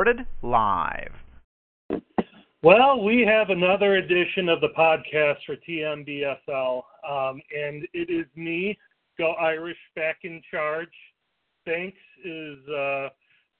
[0.00, 1.12] Recorded live.
[2.62, 8.78] Well, we have another edition of the podcast for TMBSL, um, and it is me,
[9.18, 10.88] Go Irish, back in charge.
[11.66, 13.08] Banks is uh,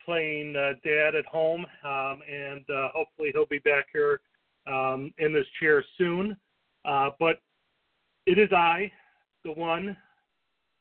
[0.02, 4.22] playing uh, dad at home, um, and uh, hopefully he'll be back here
[4.66, 6.34] um, in this chair soon.
[6.86, 7.42] Uh, but
[8.24, 8.90] it is I,
[9.44, 9.94] the one,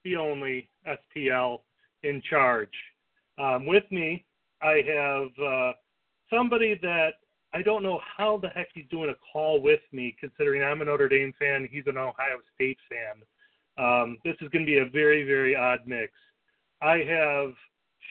[0.06, 1.60] the only STL
[2.04, 2.72] in charge.
[3.38, 4.24] Um, with me,
[4.62, 5.72] I have uh,
[6.30, 7.12] somebody that
[7.54, 10.86] I don't know how the heck he's doing a call with me, considering I'm a
[10.86, 13.24] Notre Dame fan, he's an Ohio State fan.
[13.84, 16.12] Um, this is going to be a very, very odd mix.
[16.82, 17.54] I have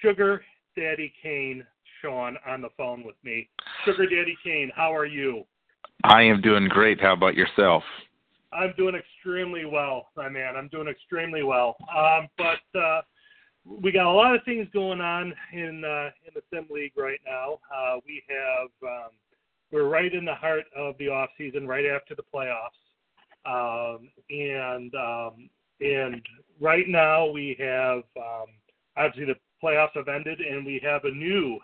[0.03, 0.43] Sugar
[0.77, 1.65] Daddy Kane,
[2.01, 3.49] Shaun, on the phone with me.
[3.85, 5.45] Sugar Daddy Kane, how are you?
[6.05, 7.01] I am doing great.
[7.01, 7.83] How about yourself?
[8.53, 10.57] I'm doing extremely well, my man.
[10.57, 11.77] I'm doing extremely well.
[11.95, 13.03] Um, but uh,
[13.69, 17.21] we got a lot of things going on in uh, in the sim league right
[17.27, 17.59] now.
[17.75, 19.11] Uh, we have um,
[19.71, 22.79] we're right in the heart of the off season, right after the playoffs,
[23.47, 26.23] um, and um, and
[26.61, 28.47] right now we have um,
[28.97, 31.59] obviously the playoffs have ended, and we have a new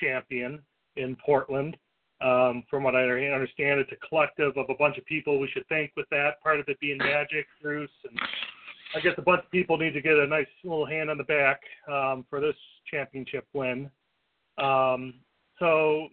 [0.00, 0.60] champion
[0.96, 1.76] in Portland.
[2.22, 5.38] Um, from what I understand, it's a collective of a bunch of people.
[5.38, 8.18] We should thank with that part of it being Magic, Bruce, and
[8.94, 11.24] I guess a bunch of people need to get a nice little hand on the
[11.24, 12.54] back um, for this
[12.90, 13.90] championship win.
[14.58, 15.14] Um,
[15.58, 16.08] so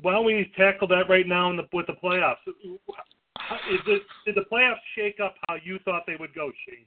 [0.00, 2.36] why don't we tackle that right now the, with the playoffs?
[2.46, 6.86] Is it, did the playoffs shake up how you thought they would go, Shane?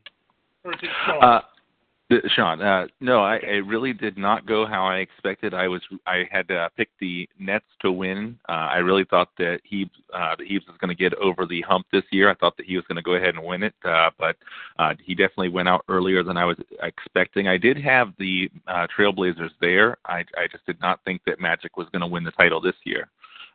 [0.64, 1.24] Or did Shaun?
[1.24, 1.42] Uh,
[2.28, 5.56] Shaun, uh, no, I, I really did not go how I expected.
[5.56, 8.38] I was I had uh, picked the Nets to win.
[8.48, 11.62] Uh, I really thought that he uh, that Heaves was going to get over the
[11.62, 12.30] hump this year.
[12.30, 14.36] I thought that he was going to go ahead and win it, uh, but
[14.78, 17.48] uh, he definitely went out earlier than I was expecting.
[17.48, 19.98] I did have the uh, Trailblazers there.
[20.06, 22.76] I, I just did not think that Magic was going to win the title this
[22.84, 23.08] year.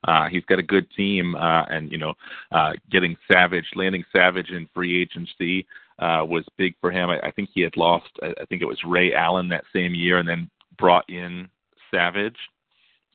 [0.05, 2.15] Uh, he's got a good team, uh, and you know,
[2.51, 5.67] uh, getting Savage, landing Savage in free agency
[6.01, 7.11] uh, was big for him.
[7.11, 9.95] I, I think he had lost, I, I think it was Ray Allen that same
[9.95, 11.49] year, and then brought in
[11.91, 12.37] Savage.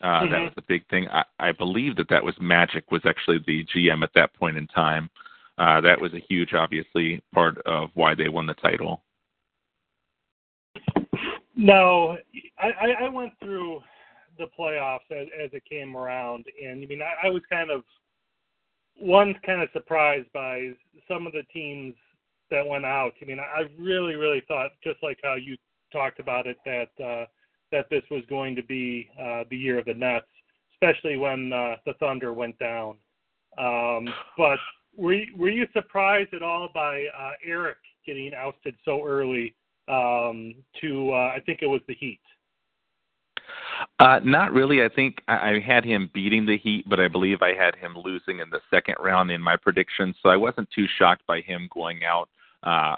[0.01, 0.31] Uh, mm-hmm.
[0.31, 1.07] That was the big thing.
[1.09, 4.67] I, I believe that that was Magic was actually the GM at that point in
[4.67, 5.09] time.
[5.57, 9.01] Uh, that was a huge, obviously, part of why they won the title.
[11.55, 12.17] No,
[12.59, 13.81] I, I went through
[14.37, 17.83] the playoffs as, as it came around, and I mean, I, I was kind of
[18.97, 20.71] one kind of surprised by
[21.07, 21.95] some of the teams
[22.51, 23.13] that went out.
[23.21, 25.57] I mean, I really, really thought, just like how you
[25.91, 27.25] talked about it, that uh,
[27.71, 30.25] that this was going to be uh, the year of the Nets,
[30.73, 32.95] especially when uh, the Thunder went down.
[33.57, 34.07] Um,
[34.37, 34.59] but
[34.95, 39.55] were you, were you surprised at all by uh, Eric getting ousted so early
[39.87, 42.19] um, to uh, I think it was the Heat?
[43.99, 44.83] Uh, not really.
[44.83, 47.95] I think I, I had him beating the Heat, but I believe I had him
[47.95, 51.69] losing in the second round in my prediction, So I wasn't too shocked by him
[51.73, 52.29] going out
[52.65, 52.95] uh,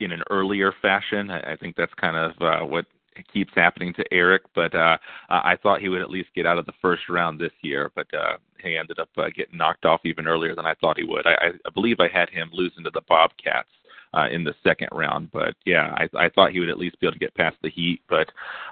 [0.00, 1.30] in an earlier fashion.
[1.30, 2.86] I, I think that's kind of uh, what
[3.32, 4.42] keeps happening to Eric.
[4.54, 4.96] But uh,
[5.28, 8.06] I thought he would at least get out of the first round this year, but
[8.14, 11.26] uh, he ended up uh, getting knocked off even earlier than I thought he would.
[11.26, 13.68] I, I believe I had him losing to the Bobcats
[14.14, 15.30] uh, in the second round.
[15.32, 17.70] But yeah, I, I thought he would at least be able to get past the
[17.70, 18.00] Heat.
[18.08, 18.30] But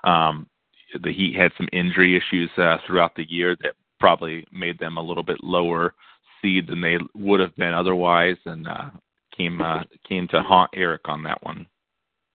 [0.08, 0.46] um,
[1.02, 5.02] the Heat had some injury issues uh, throughout the year that probably made them a
[5.02, 5.94] little bit lower
[6.40, 8.90] seed than they would have been otherwise, and uh,
[9.38, 11.66] came uh, came to haunt Eric on that one.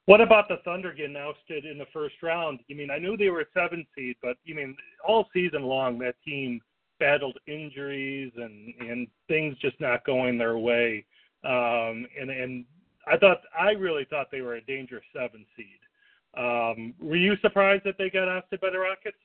[0.05, 2.59] What about the Thunder getting ousted in the first round?
[2.67, 4.75] You mean I knew they were a seven seed, but you mean
[5.07, 6.59] all season long that team
[6.99, 11.05] battled injuries and and things just not going their way.
[11.43, 12.65] Um, and and
[13.07, 15.79] I thought I really thought they were a dangerous seven seed.
[16.35, 19.17] Um, were you surprised that they got ousted by the Rockets?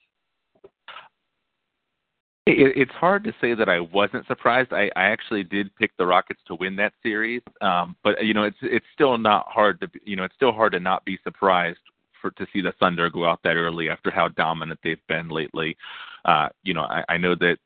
[2.48, 4.72] It, it's hard to say that I wasn't surprised.
[4.72, 8.44] I, I actually did pick the Rockets to win that series, um, but you know
[8.44, 11.78] it's it's still not hard to you know it's still hard to not be surprised
[12.22, 15.76] for to see the Thunder go out that early after how dominant they've been lately.
[16.24, 17.58] Uh, you know I, I know that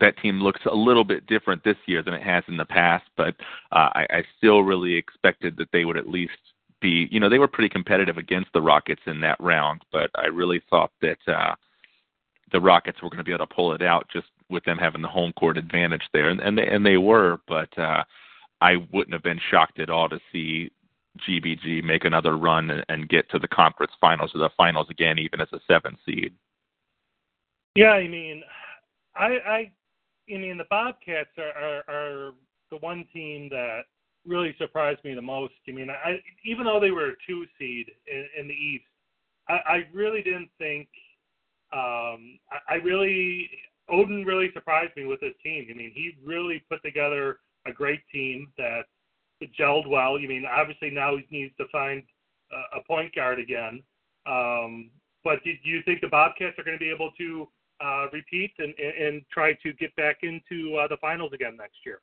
[0.00, 3.04] that team looks a little bit different this year than it has in the past,
[3.16, 3.36] but
[3.70, 6.32] uh, I, I still really expected that they would at least
[6.80, 10.26] be, you know, they were pretty competitive against the Rockets in that round, but I
[10.26, 11.54] really thought that uh,
[12.54, 15.02] the Rockets were going to be able to pull it out just with them having
[15.02, 18.04] the home court advantage there, and and they, and they were, but uh,
[18.60, 20.70] I wouldn't have been shocked at all to see
[21.28, 25.18] GBG make another run and, and get to the conference finals or the finals again,
[25.18, 26.32] even as a seven seed.
[27.74, 28.44] Yeah, I mean,
[29.16, 29.72] I, I,
[30.32, 32.30] I mean, the Bobcats are, are, are
[32.70, 33.82] the one team that
[34.24, 35.54] really surprised me the most.
[35.68, 38.84] I mean, I even though they were a two seed in, in the East,
[39.48, 40.86] I, I really didn't think.
[41.74, 43.50] Um, I, I really
[43.90, 45.66] Oden really surprised me with his team.
[45.70, 48.82] I mean, he really put together a great team that
[49.58, 50.16] gelled well.
[50.16, 52.02] I mean, obviously now he needs to find
[52.52, 53.82] a, a point guard again.
[54.26, 54.90] Um,
[55.22, 57.48] but do, do you think the Bobcats are going to be able to
[57.84, 62.00] uh, repeat and, and try to get back into uh, the finals again next year?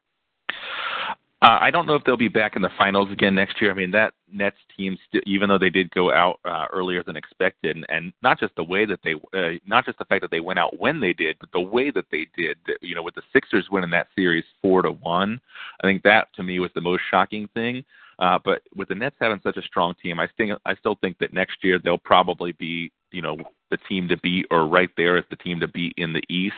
[1.42, 3.72] Uh, I don't know if they'll be back in the finals again next year.
[3.72, 7.16] I mean, that Nets team, st- even though they did go out uh, earlier than
[7.16, 10.30] expected, and, and not just the way that they, uh, not just the fact that
[10.30, 12.58] they went out when they did, but the way that they did.
[12.82, 15.42] You know, with the Sixers winning that series four to one,
[15.84, 17.84] I think that to me was the most shocking thing.
[18.20, 21.18] Uh, but with the Nets having such a strong team, I think I still think
[21.20, 23.38] that next year they'll probably be, you know,
[23.72, 26.54] the team to beat or right there as the team to beat in the East.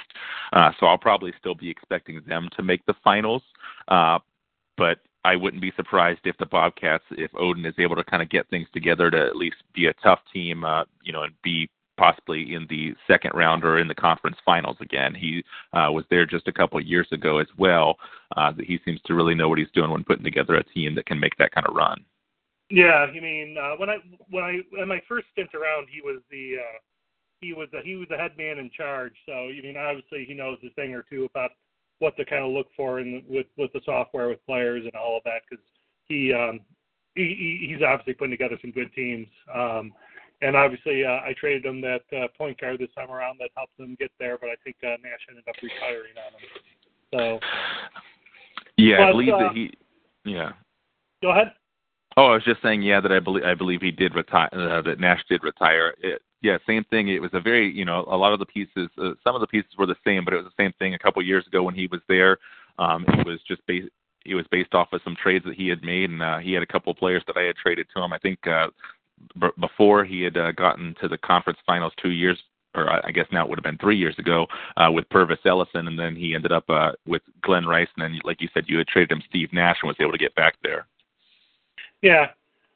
[0.51, 3.43] Uh, so I'll probably still be expecting them to make the finals.
[3.87, 4.19] Uh,
[4.77, 8.29] but I wouldn't be surprised if the Bobcats, if Odin is able to kind of
[8.29, 11.69] get things together to at least be a tough team, uh, you know, and be
[11.97, 15.13] possibly in the second round or in the conference finals again.
[15.13, 15.43] He
[15.73, 17.97] uh, was there just a couple of years ago as well.
[18.35, 21.05] Uh, he seems to really know what he's doing when putting together a team that
[21.05, 22.03] can make that kind of run.
[22.69, 23.97] Yeah, you mean uh, when I
[24.29, 26.79] when I in my first stint around, he was the uh,
[27.41, 29.13] he was the, he was the head man in charge.
[29.27, 31.51] So you mean obviously he knows a thing or two about
[32.03, 35.15] what to kind of look for in with with the software with players and all
[35.15, 35.63] of that because
[36.05, 36.59] he um
[37.15, 39.93] he he's obviously putting together some good teams um
[40.41, 43.77] and obviously uh, I traded him that uh, point guard this time around that helped
[43.77, 47.39] them get there but I think uh, Nash ended up retiring on him so
[48.77, 49.73] yeah but, I believe uh, that he
[50.25, 50.51] yeah
[51.21, 51.53] go ahead
[52.15, 54.47] Oh, I was just saying, yeah, that I believe I believe he did retire.
[54.53, 55.95] Uh, that Nash did retire.
[55.97, 57.07] It, yeah, same thing.
[57.07, 59.47] It was a very, you know, a lot of the pieces, uh, some of the
[59.47, 61.73] pieces were the same, but it was the same thing a couple years ago when
[61.73, 62.37] he was there.
[62.77, 63.87] Um, it was just based,
[64.25, 66.61] it was based off of some trades that he had made, and uh, he had
[66.61, 68.11] a couple of players that I had traded to him.
[68.11, 68.67] I think uh,
[69.39, 72.37] b- before he had uh, gotten to the conference finals two years,
[72.75, 75.87] or I guess now it would have been three years ago, uh, with Pervis Ellison,
[75.87, 78.79] and then he ended up uh, with Glen Rice, and then, like you said, you
[78.79, 80.87] had traded him Steve Nash and was able to get back there.
[82.01, 82.31] Yeah.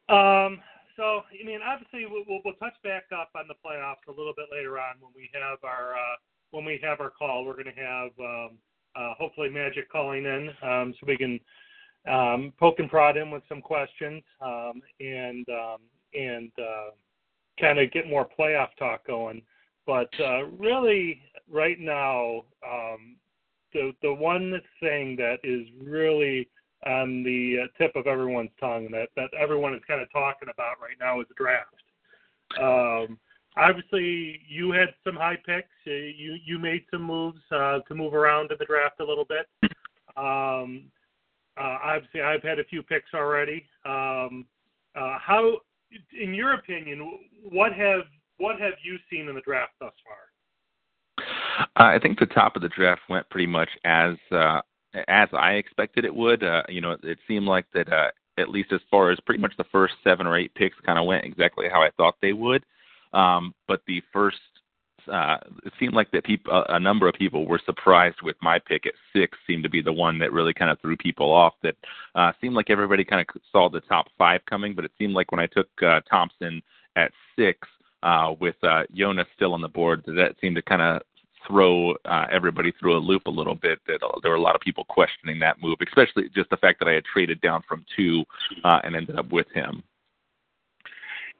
[0.08, 0.62] Um,
[0.98, 4.34] so, I mean, obviously, we'll, we'll, we'll touch back up on the playoffs a little
[4.36, 6.18] bit later on when we have our uh,
[6.52, 7.46] when we have our call.
[7.46, 8.58] We're going to have um,
[8.96, 11.40] uh, hopefully Magic calling in um, so we can
[12.12, 15.78] um, poke and prod him with some questions um, and um,
[16.14, 16.92] and uh,
[17.60, 19.42] kind of get more playoff talk going.
[19.86, 23.18] But uh, really, right now, um,
[23.74, 26.50] the the one thing that is really
[26.86, 30.80] on the uh, tip of everyone's tongue that that everyone is kind of talking about
[30.82, 31.74] right now is the draft.
[32.62, 33.18] Um,
[33.58, 35.70] obviously, you had some high picks.
[35.86, 39.26] Uh, you you made some moves uh, to move around in the draft a little
[39.26, 39.48] bit.
[40.16, 40.86] Um,
[41.60, 43.66] uh, obviously, I've had a few picks already.
[43.86, 44.46] Um,
[44.96, 45.58] uh, how,
[46.20, 47.20] in your opinion,
[47.50, 48.02] what have
[48.38, 51.26] what have you seen in the draft thus far?
[51.76, 54.62] I think the top of the draft went pretty much as uh,
[55.08, 56.44] as I expected it would.
[56.44, 59.54] Uh, you know, it, seemed like that uh, at least as far as pretty much
[59.58, 62.64] the first seven or eight picks kind of went exactly how I thought they would.
[63.14, 64.38] Um, but the first,
[65.12, 68.86] uh, it seemed like that people, a number of people were surprised with my pick
[68.86, 69.38] at six.
[69.48, 71.54] Seemed to be the one that really kind of threw people off.
[71.64, 71.76] That
[72.16, 75.32] uh, seemed like everybody kind of saw the top five coming, but it seemed like
[75.32, 76.62] when I took uh, Thompson
[76.96, 77.68] at six,
[78.04, 81.02] uh, with uh, Jonas still on the board, that seemed to kind of
[81.48, 83.80] throw uh, everybody through a loop a little bit.
[83.88, 86.80] That uh, there were a lot of people questioning that move, especially just the fact
[86.80, 88.24] that I had traded down from two
[88.64, 89.84] uh, and ended up with him.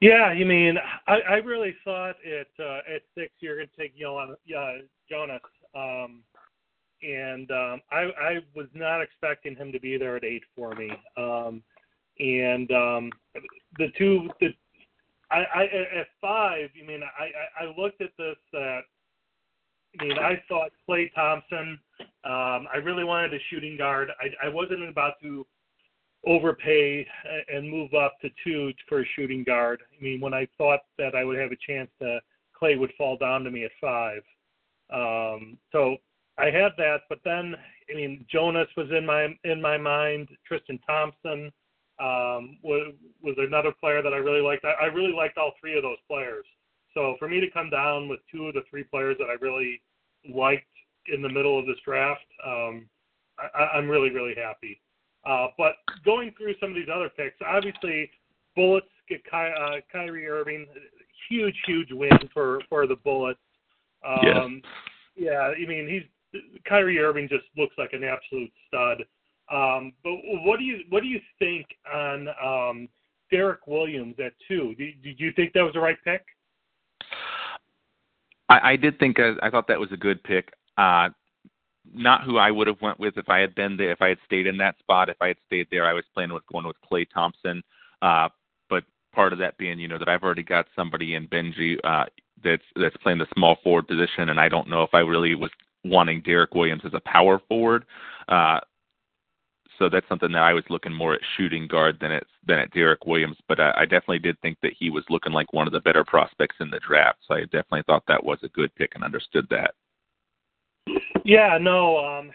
[0.00, 3.98] Yeah, you mean I, I really thought at uh, at six you're going to take
[3.98, 4.72] Jonas, uh,
[5.10, 5.40] Jonas,
[5.74, 6.22] um,
[7.02, 10.90] and um, I, I was not expecting him to be there at eight for me.
[11.16, 11.62] Um,
[12.20, 13.10] and um,
[13.78, 14.48] the two, the
[15.30, 15.62] I, I
[16.00, 16.70] at five.
[16.74, 18.82] You mean I, I looked at this that
[20.00, 21.78] I mean, I thought Klay Thompson.
[22.24, 24.10] Um, I really wanted a shooting guard.
[24.20, 25.46] I, I wasn't about to
[26.26, 27.06] overpay
[27.48, 29.80] and move up to two for a shooting guard.
[29.98, 32.20] I mean, when I thought that I would have a chance to,
[32.60, 34.22] Klay would fall down to me at five.
[34.92, 35.96] Um, so
[36.38, 37.54] I had that, but then
[37.90, 40.28] I mean, Jonas was in my in my mind.
[40.46, 41.52] Tristan Thompson.
[42.00, 44.64] um, was was another player that I really liked.
[44.64, 46.44] I, I really liked all three of those players.
[46.94, 49.80] So for me to come down with two of the three players that I really
[50.28, 50.64] liked
[51.12, 52.88] in the middle of this draft, um,
[53.38, 54.80] I, I'm really really happy.
[55.26, 58.10] Uh, but going through some of these other picks, obviously,
[58.56, 60.66] Bullets get Ky- uh, Kyrie Irving,
[61.28, 63.40] huge huge win for for the Bullets.
[64.06, 64.62] Um,
[65.16, 65.30] yeah.
[65.30, 69.04] yeah, I mean he's Kyrie Irving just looks like an absolute stud.
[69.50, 70.12] Um, but
[70.44, 72.88] what do you what do you think on um,
[73.30, 74.74] Derrick Williams at two?
[74.76, 76.22] Did, did you think that was the right pick?
[78.48, 80.52] I, I did think uh, I thought that was a good pick.
[80.76, 81.10] Uh,
[81.94, 83.92] not who I would have went with if I had been there.
[83.92, 86.34] If I had stayed in that spot, if I had stayed there, I was planning
[86.34, 87.62] with going with Klay Thompson.
[88.02, 88.28] Uh,
[88.68, 92.04] but part of that being, you know, that I've already got somebody in Benji uh,
[92.44, 95.50] that's that's playing the small forward position, and I don't know if I really was
[95.84, 97.84] wanting Derrick Williams as a power forward.
[98.28, 98.60] Uh,
[99.78, 102.70] so that's something that I was looking more at shooting guard than at than at
[102.72, 103.36] Derrick Williams.
[103.48, 106.04] But I, I definitely did think that he was looking like one of the better
[106.04, 107.18] prospects in the draft.
[107.26, 109.74] So I definitely thought that was a good pick and understood that.
[111.24, 112.30] Yeah, no, um,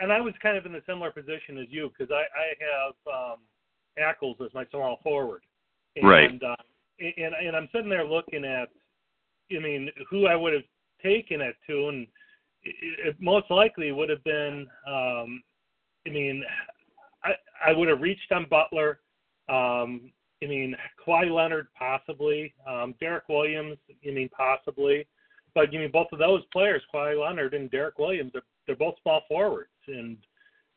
[0.00, 3.32] and I was kind of in a similar position as you because I, I have
[3.32, 3.38] um,
[3.98, 5.42] Ackles as my small forward,
[5.96, 6.42] and, Right.
[6.42, 6.54] Uh,
[6.98, 8.68] and and I'm sitting there looking at,
[9.54, 10.62] I mean, who I would have
[11.02, 12.06] taken at two, and
[12.62, 15.42] it, it most likely would have been, um,
[16.06, 16.44] I mean,
[17.24, 17.32] I
[17.64, 19.00] I would have reached on Butler.
[19.48, 23.78] Um, I mean, Kawhi Leonard possibly, um, Derrick Williams.
[23.90, 25.06] I mean, possibly.
[25.54, 28.96] But you mean both of those players, Kawhi Leonard and Derrick Williams, they're, they're both
[29.02, 29.70] small forwards.
[29.88, 30.18] And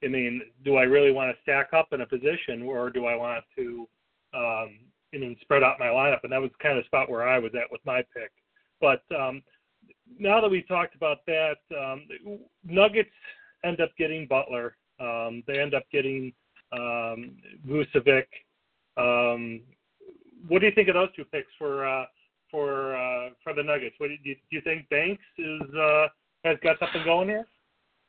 [0.04, 3.16] I mean, do I really want to stack up in a position, or do I
[3.16, 3.88] want to,
[4.34, 4.80] um,
[5.14, 6.20] I mean, spread out my lineup?
[6.24, 8.32] And that was kind of the spot where I was at with my pick.
[8.80, 9.44] But um,
[10.18, 12.08] now that we've talked about that, um,
[12.64, 13.10] Nuggets
[13.66, 14.78] end up getting Butler.
[15.00, 16.34] Um, they end up getting
[16.72, 17.32] um,
[17.68, 18.25] Vucevic.
[18.98, 19.62] Um,
[20.48, 21.88] what do you think of those two picks for?
[21.88, 22.06] Uh,
[22.51, 23.96] for uh, for the Nuggets.
[23.98, 26.08] What do you, do you think Banks is uh,
[26.44, 27.46] has got something going here?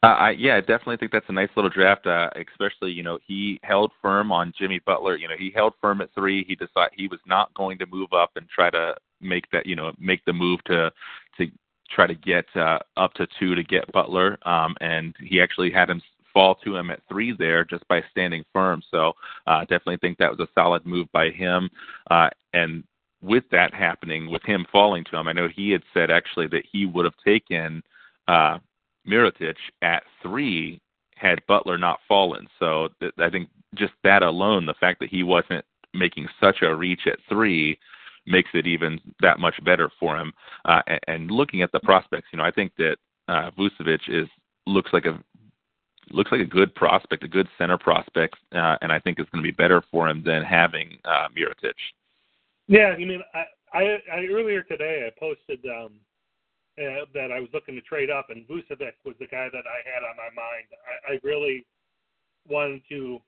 [0.02, 2.06] Uh, I, yeah, I definitely think that's a nice little draft.
[2.06, 5.16] Uh, especially, you know, he held firm on Jimmy Butler.
[5.16, 6.44] You know, he held firm at three.
[6.44, 9.76] He decided he was not going to move up and try to make that, you
[9.76, 10.90] know, make the move to
[11.36, 11.46] to
[11.90, 14.38] try to get uh, up to two to get Butler.
[14.48, 16.00] Um, and he actually had him
[16.32, 18.82] fall to him at three there just by standing firm.
[18.90, 19.12] So
[19.46, 21.70] uh, definitely think that was a solid move by him.
[22.10, 22.84] Uh, and
[23.22, 26.64] with that happening, with him falling to him, I know he had said actually that
[26.70, 27.82] he would have taken
[28.28, 28.58] uh,
[29.06, 30.80] Mirotic at three
[31.16, 32.46] had Butler not fallen.
[32.58, 36.74] So th- I think just that alone, the fact that he wasn't making such a
[36.74, 37.78] reach at three,
[38.26, 40.32] makes it even that much better for him.
[40.64, 42.96] Uh, and, and looking at the prospects, you know, I think that
[43.28, 44.28] uh, Vucevic is
[44.66, 45.18] looks like a
[46.10, 49.42] looks like a good prospect, a good center prospect, uh, and I think it's going
[49.42, 51.74] to be better for him than having uh, Mirotic.
[52.68, 55.92] Yeah, I mean I, I, I earlier today I posted um,
[56.78, 59.80] uh, that I was looking to trade up, and Vucevic was the guy that I
[59.84, 60.66] had on my mind.
[61.08, 61.66] I, I really
[62.48, 63.18] wanted to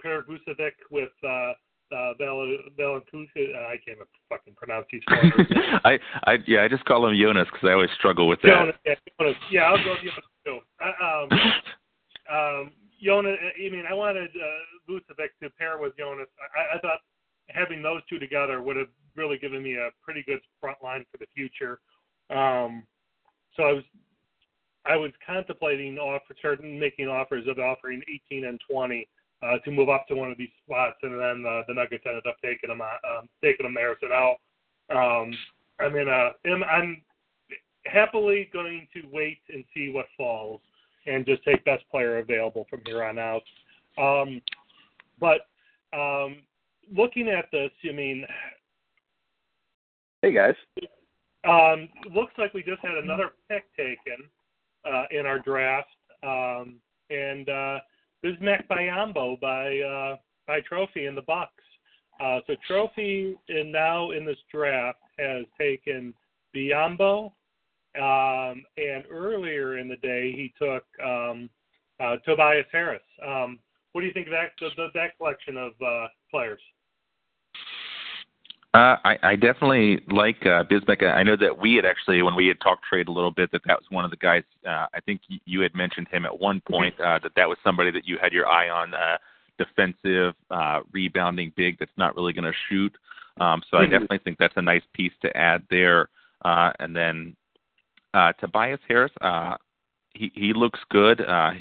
[0.00, 1.52] pair Vucevic with uh,
[1.92, 2.40] uh, Val-.
[2.40, 5.46] Uh, I can't even fucking pronounce these corners.
[5.84, 8.48] I, I, yeah, I just call him Jonas because I always struggle with that.
[8.48, 9.36] Jonas, yeah, Jonas.
[9.50, 10.58] Yeah, I'll go with Jonas too.
[10.80, 11.28] Uh, um,
[12.30, 16.28] um, Jonas, I mean, I wanted uh, Vucevic to pair with Jonas.
[16.56, 17.00] I, I thought
[17.48, 21.18] having those two together would have really given me a pretty good front line for
[21.18, 21.80] the future.
[22.30, 22.84] Um,
[23.56, 23.84] so I was
[24.84, 28.02] I was contemplating offer, certain making offers of offering
[28.32, 29.08] 18 and 20
[29.42, 32.26] uh, to move up to one of these spots, and then uh, the Nuggets ended
[32.26, 33.96] up taking them uh, um, taking them there.
[34.00, 34.36] So now
[34.90, 35.32] um,
[35.80, 37.02] I mean, uh, I'm, I'm
[37.86, 40.60] happily going to wait and see what falls,
[41.06, 43.42] and just take best player available from here on out.
[43.98, 44.40] Um,
[45.20, 45.46] but
[45.96, 46.36] um,
[46.94, 48.24] looking at this, I mean,
[50.22, 50.54] Hey guys.
[51.48, 54.28] um, looks like we just had another pick taken
[54.84, 55.88] uh, in our draft,
[56.22, 56.76] um,
[57.10, 57.78] and uh,
[58.22, 60.16] this is Mac Biyombo by uh,
[60.46, 61.52] by Trophy in the Bucks.
[62.20, 66.14] Uh, so Trophy in now in this draft has taken
[66.54, 67.32] Biyombo,
[67.96, 71.50] um, and earlier in the day he took um,
[72.00, 73.02] uh, Tobias Harris.
[73.26, 73.58] Um,
[73.92, 76.60] what do you think of that the, that collection of uh, players?
[78.74, 80.64] Uh, I, I definitely like uh.
[81.02, 83.60] I know that we had actually, when we had talked trade a little bit, that
[83.66, 84.44] that was one of the guys.
[84.66, 87.90] Uh, I think you had mentioned him at one point uh, that that was somebody
[87.90, 89.18] that you had your eye on, uh,
[89.58, 92.96] defensive, uh, rebounding big that's not really going to shoot.
[93.38, 93.90] Um, so I Mhm.
[93.90, 96.08] definitely think that's a nice piece to add there.
[96.42, 97.36] Uh, and then
[98.14, 99.56] uh, Tobias Harris, uh,
[100.14, 101.20] he he looks good.
[101.20, 101.52] Uh,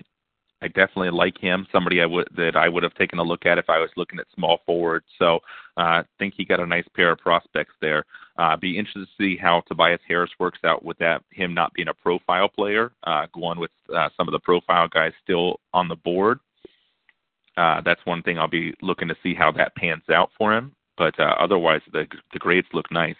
[0.63, 1.65] I definitely like him.
[1.71, 4.19] Somebody I would that I would have taken a look at if I was looking
[4.19, 5.03] at small forward.
[5.17, 5.39] So
[5.77, 8.05] I uh, think he got a nice pair of prospects there.
[8.37, 11.87] Uh, be interested to see how Tobias Harris works out with that him not being
[11.87, 15.95] a profile player, uh, going with uh, some of the profile guys still on the
[15.95, 16.39] board.
[17.57, 20.73] Uh, that's one thing I'll be looking to see how that pans out for him.
[20.97, 23.15] But uh, otherwise, the the grades look nice.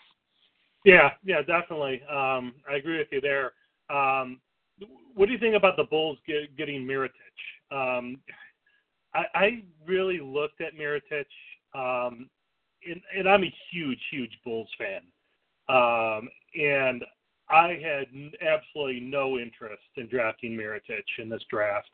[0.83, 2.01] Yeah, yeah, definitely.
[2.03, 3.53] Um, I agree with you there.
[3.95, 4.39] Um,
[5.13, 7.09] what do you think about the Bulls get, getting Mirotic?
[7.71, 8.17] Um,
[9.13, 11.25] I, I really looked at Mirotic,
[11.75, 12.29] um,
[12.87, 15.01] and, and I'm a huge, huge Bulls fan.
[15.69, 17.03] Um, and
[17.49, 18.07] I had
[18.41, 21.89] absolutely no interest in drafting Mirotic in this draft.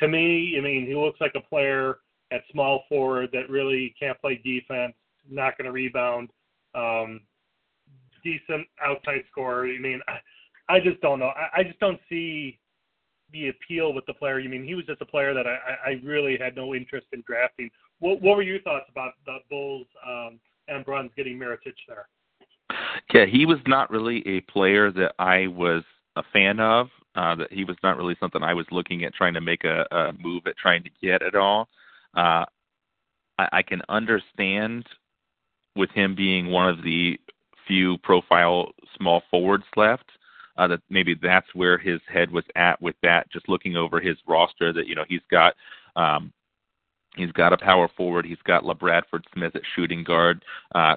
[0.00, 1.98] To me, I mean, he looks like a player
[2.30, 4.94] at small forward that really can't play defense,
[5.28, 6.30] not going to rebound,
[6.74, 7.22] um,
[8.22, 9.66] decent outside scorer.
[9.66, 11.30] I mean, I, I just don't know.
[11.30, 12.58] I, I just don't see
[13.32, 14.38] the appeal with the player.
[14.38, 17.22] You mean he was just a player that I, I really had no interest in
[17.26, 17.70] drafting.
[18.00, 22.08] What, what were your thoughts about the Bulls um, and Bruns getting Mirotic there?
[23.12, 25.82] Yeah, he was not really a player that I was
[26.16, 26.88] a fan of.
[27.14, 29.84] Uh, that he was not really something I was looking at trying to make a,
[29.90, 31.68] a move at trying to get at all.
[32.16, 32.44] Uh,
[33.38, 34.86] I, I can understand
[35.74, 37.18] with him being one of the
[37.68, 40.10] few profile small forwards left
[40.58, 43.30] uh, that maybe that's where his head was at with that.
[43.30, 45.54] Just looking over his roster, that you know he's got
[45.94, 46.32] um,
[47.16, 50.44] he's got a power forward, he's got LaBradford Smith at shooting guard,
[50.74, 50.96] uh,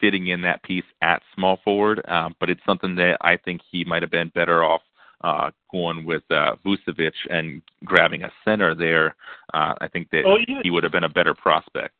[0.00, 2.00] fitting in that piece at small forward.
[2.08, 4.82] Um, but it's something that I think he might have been better off
[5.22, 9.16] uh, going with uh, Vucevic and grabbing a center there.
[9.52, 11.94] Uh, I think that oh, he would have been a better prospect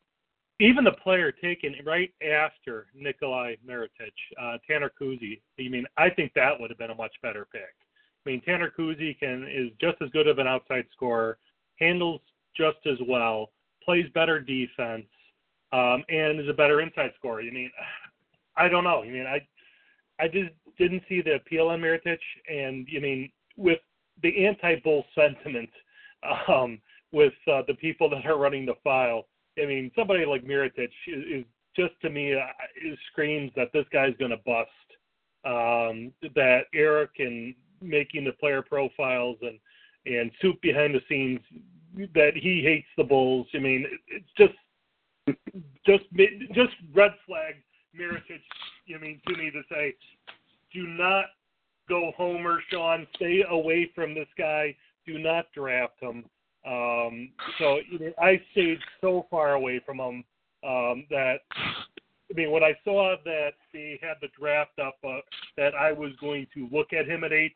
[0.61, 5.41] even the player taken right after Nikolai Mirotic, uh, Tanner Kuzi.
[5.59, 7.75] I mean, I think that would have been a much better pick.
[8.27, 11.38] I mean, Tanner Kuzi can is just as good of an outside scorer,
[11.79, 12.21] handles
[12.57, 13.53] just as well,
[13.85, 15.07] plays better defense,
[15.73, 17.41] um, and is a better inside scorer.
[17.41, 17.71] I mean,
[18.57, 19.03] I don't know.
[19.03, 19.47] I mean, I
[20.21, 22.18] I just didn't see the appeal on Mirotic,
[22.51, 23.79] and I mean, with
[24.23, 25.71] the anti-bull sentiment
[26.49, 26.81] um,
[27.12, 29.27] with uh, the people that are running the file
[29.62, 31.44] I mean, somebody like Mirotic is, is
[31.77, 34.71] just to me uh, screams that this guy's going to bust.
[35.44, 39.59] Um, that Eric and making the player profiles and
[40.07, 41.40] and soup behind the scenes
[42.14, 43.47] that he hates the Bulls.
[43.55, 45.35] I mean, it, it's just
[45.87, 46.05] just
[46.55, 47.55] just red flag
[47.99, 48.40] Mirotic.
[48.94, 49.94] I mean, to me to say,
[50.73, 51.27] do not
[51.88, 53.07] go Homer, Shaun.
[53.16, 54.75] Stay away from this guy.
[55.07, 56.25] Do not draft him.
[56.68, 60.24] Um, so you know, I stayed so far away from them
[60.62, 61.38] um, that
[62.31, 65.20] I mean, when I saw that they had the draft up, uh,
[65.57, 67.54] that I was going to look at him at eight,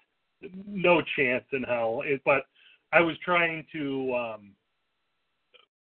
[0.66, 2.02] no chance in hell.
[2.04, 2.46] It, but
[2.92, 4.14] I was trying to.
[4.14, 4.52] Um,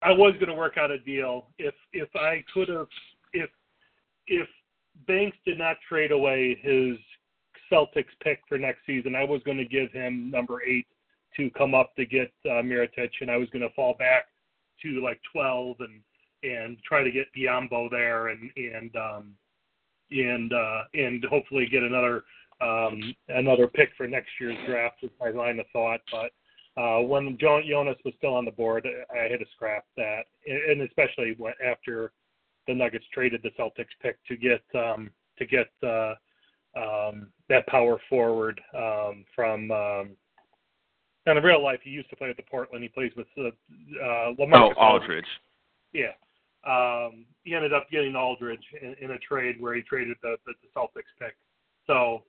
[0.03, 2.87] I was going to work out a deal if if I could have
[3.33, 3.51] if
[4.29, 4.47] if
[5.07, 6.97] Banks did not trade away his
[7.73, 10.87] Celtics pick for next season, I was going to give him number eight
[11.37, 14.27] to come up to get uh, Mirotic, and I was going to fall back
[14.83, 16.01] to like 12 and
[16.43, 19.35] and try to get Biyombo there and and um,
[20.11, 22.25] and uh, and hopefully get another
[22.61, 26.01] um, another pick for next year's draft was my line of thought.
[26.11, 30.23] But uh, when John Jonas was still on the board, I had to scrap that,
[30.47, 32.13] and especially after
[32.67, 36.15] the Nuggets traded the Celtics pick to get um, to get uh,
[36.77, 40.11] um, that power forward um, from um,
[41.27, 42.83] in real life, he used to play with the Portland.
[42.83, 43.49] He plays with uh,
[44.05, 44.73] uh, Lamar.
[44.77, 45.27] Oh, Aldridge.
[45.93, 46.13] Yeah.
[46.67, 50.53] Um, he ended up getting Aldridge in, in a trade where he traded the, the,
[50.63, 51.37] the Celtics pick.
[51.87, 52.23] So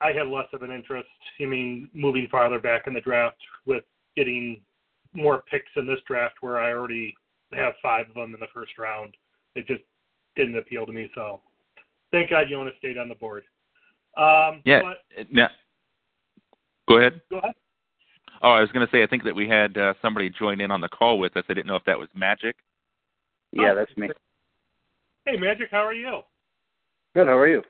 [0.00, 1.08] I had less of an interest.
[1.40, 3.84] I mean, moving farther back in the draft with
[4.16, 4.60] getting
[5.12, 7.14] more picks in this draft where I already
[7.52, 9.14] have five of them in the first round.
[9.54, 9.82] It just
[10.36, 11.10] didn't appeal to me.
[11.14, 11.40] So
[12.12, 13.44] thank God Jonas stayed on the board.
[14.16, 14.82] Um, yeah.
[14.82, 15.48] But, yeah.
[16.88, 17.20] Go ahead.
[17.30, 17.54] Go ahead.
[18.42, 20.70] Oh, I was going to say, I think that we had uh, somebody join in
[20.70, 21.44] on the call with us.
[21.48, 22.56] I didn't know if that was Magic.
[23.52, 24.08] Yeah, that's me.
[25.24, 26.20] Hey, Magic, how are you?
[27.14, 27.26] Good.
[27.26, 27.62] How are you?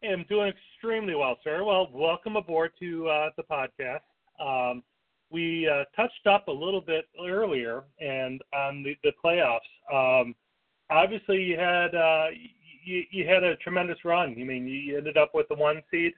[0.00, 1.62] Hey, I'm doing extremely well, sir.
[1.62, 4.00] Well, welcome aboard to uh, the podcast.
[4.40, 4.82] Um,
[5.30, 9.58] we uh, touched up a little bit earlier, and on the, the playoffs.
[9.92, 10.34] Um,
[10.88, 12.26] obviously, you had uh,
[12.82, 14.36] you, you had a tremendous run.
[14.40, 16.12] I mean, you ended up with the one seed.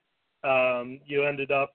[0.44, 1.74] Um, you ended up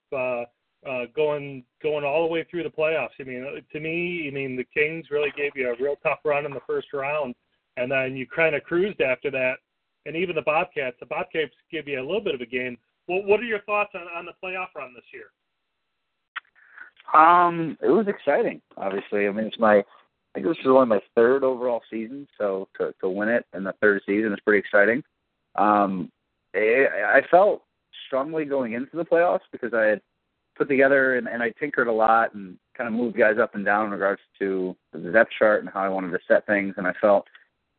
[0.85, 3.09] uh, uh, going going all the way through the playoffs.
[3.19, 6.45] I mean, to me, I mean the Kings really gave you a real tough run
[6.45, 7.35] in the first round,
[7.77, 9.55] and then you kind of cruised after that.
[10.05, 12.77] And even the Bobcats, the Bobcats give you a little bit of a game.
[13.07, 15.25] Well, what are your thoughts on, on the playoff run this year?
[17.13, 18.61] Um, it was exciting.
[18.77, 19.79] Obviously, I mean, it's my.
[19.79, 23.63] I think this is only my third overall season, so to to win it in
[23.63, 25.03] the third season is pretty exciting.
[25.55, 26.11] Um,
[26.53, 27.63] it, I felt
[28.07, 30.01] strongly going into the playoffs because I had
[30.55, 33.65] put together and, and I tinkered a lot and kind of moved guys up and
[33.65, 36.75] down in regards to the depth chart and how I wanted to set things.
[36.77, 37.25] And I felt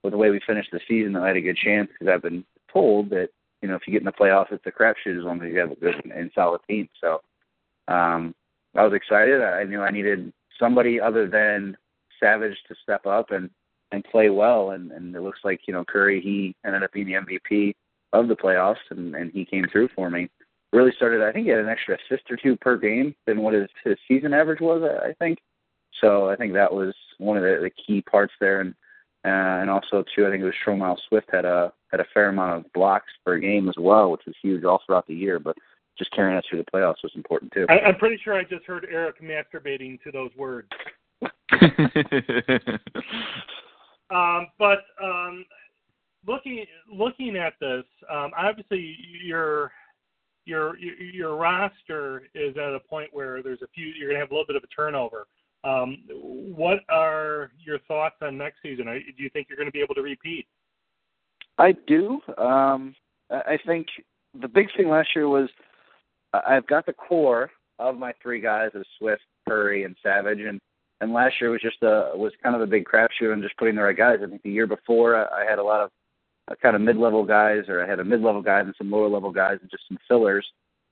[0.02, 2.22] with the way we finished the season that I had a good chance because I've
[2.22, 3.28] been told that
[3.62, 5.58] you know if you get in the playoffs, it's a crapshoot as long as you
[5.58, 6.88] have a good and solid team.
[7.00, 7.20] So
[7.88, 8.34] um,
[8.76, 9.42] I was excited.
[9.42, 11.76] I knew I needed somebody other than
[12.20, 13.50] Savage to step up and
[13.92, 14.70] and play well.
[14.70, 17.74] And and it looks like you know Curry he ended up being the MVP
[18.12, 20.28] of the playoffs, and and he came through for me.
[20.72, 21.22] Really started.
[21.22, 23.96] I think he had an extra assist or two per game than what his his
[24.08, 24.82] season average was.
[24.82, 25.38] I think.
[26.00, 28.74] So I think that was one of the, the key parts there, and
[29.24, 32.28] uh, and also too, I think it was Stromile Swift had a had a fair
[32.28, 35.38] amount of blocks per game as well, which was huge all throughout the year.
[35.38, 35.56] But
[35.98, 37.66] just carrying us through the playoffs was important too.
[37.68, 40.68] I, I'm pretty sure I just heard Eric masturbating to those words.
[44.10, 45.44] um, but um,
[46.26, 49.72] looking looking at this, um, obviously your
[50.46, 53.86] your your roster is at a point where there's a few.
[53.86, 55.26] You're going to have a little bit of a turnover.
[55.64, 55.98] Um,
[56.54, 58.86] what are your thoughts on next season?
[58.86, 60.46] Do you think you're going to be able to repeat?
[61.58, 62.20] I do.
[62.38, 62.94] Um,
[63.30, 63.88] I think
[64.40, 65.48] the big thing last year was
[66.32, 70.60] I've got the core of my three guys of Swift, Curry, and Savage, and
[71.00, 73.74] and last year was just a was kind of a big crapshoot and just putting
[73.74, 74.18] the right guys.
[74.22, 75.90] I think the year before I had a lot of
[76.54, 79.70] kind of mid-level guys, or I had a mid-level guy and some lower-level guys, and
[79.70, 80.46] just some fillers.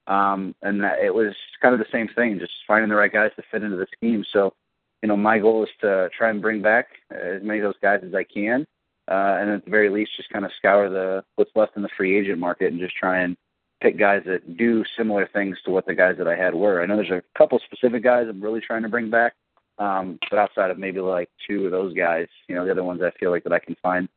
[0.06, 3.30] Um, and that it was kind of the same thing, just finding the right guys
[3.36, 4.22] to fit into the scheme.
[4.32, 4.52] So,
[5.02, 8.00] you know, my goal is to try and bring back as many of those guys
[8.06, 8.66] as I can,
[9.10, 11.88] uh, and at the very least, just kind of scour the what's left in the
[11.96, 13.36] free agent market and just try and
[13.82, 16.82] pick guys that do similar things to what the guys that I had were.
[16.82, 19.34] I know there's a couple specific guys I'm really trying to bring back,
[19.78, 23.00] um, but outside of maybe like two of those guys, you know, the other ones
[23.02, 24.08] I feel like that I can find.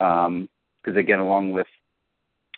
[0.00, 0.48] Um,
[0.84, 1.66] because again, along with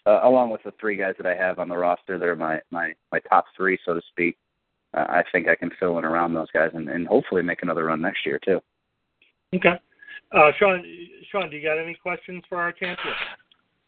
[0.06, 2.92] uh, along with the three guys that I have on the roster, they're my my
[3.12, 4.36] my top three, so to speak.
[4.94, 7.84] Uh, I think I can fill in around those guys and, and hopefully make another
[7.84, 8.60] run next year too.
[9.54, 9.78] Okay,
[10.32, 10.84] uh, Shaun.
[11.30, 13.14] Shaun, do you got any questions for our champion?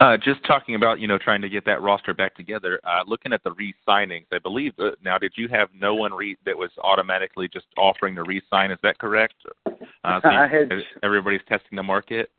[0.01, 2.81] Uh, just talking about you know trying to get that roster back together.
[2.85, 4.73] Uh, looking at the re-signings, I believe.
[4.79, 8.71] Uh, now, did you have no one re- that was automatically just offering to re-sign?
[8.71, 9.35] Is that correct?
[9.67, 10.71] Uh, so I had
[11.03, 12.31] everybody's testing the market.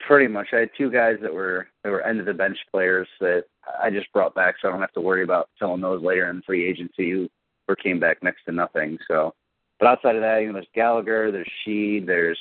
[0.00, 0.48] Pretty much.
[0.52, 3.44] I had two guys that were that were end of the bench players that
[3.82, 6.42] I just brought back, so I don't have to worry about selling those later in
[6.42, 7.28] free agency who
[7.68, 8.98] or came back next to nothing.
[9.08, 9.34] So,
[9.78, 12.38] but outside of that, you know, there's Gallagher, there's Sheed, there's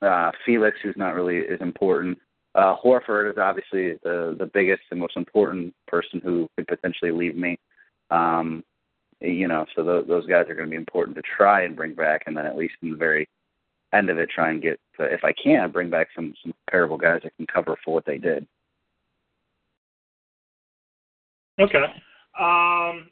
[0.00, 2.18] uh, Felix, who's not really as important.
[2.54, 7.36] Uh, Horford is obviously the the biggest and most important person who could potentially leave
[7.36, 7.58] me.
[8.10, 8.64] Um,
[9.20, 11.94] you know, so th- those guys are going to be important to try and bring
[11.94, 13.28] back, and then at least in the very
[13.94, 16.98] end of it, try and get, uh, if I can, bring back some some comparable
[16.98, 18.46] guys that can cover for what they did.
[21.60, 21.84] Okay.
[22.38, 23.08] Um,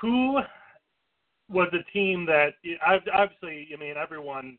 [0.00, 0.40] who
[1.48, 2.54] was the team that
[2.86, 3.68] obviously?
[3.72, 4.58] I mean, everyone,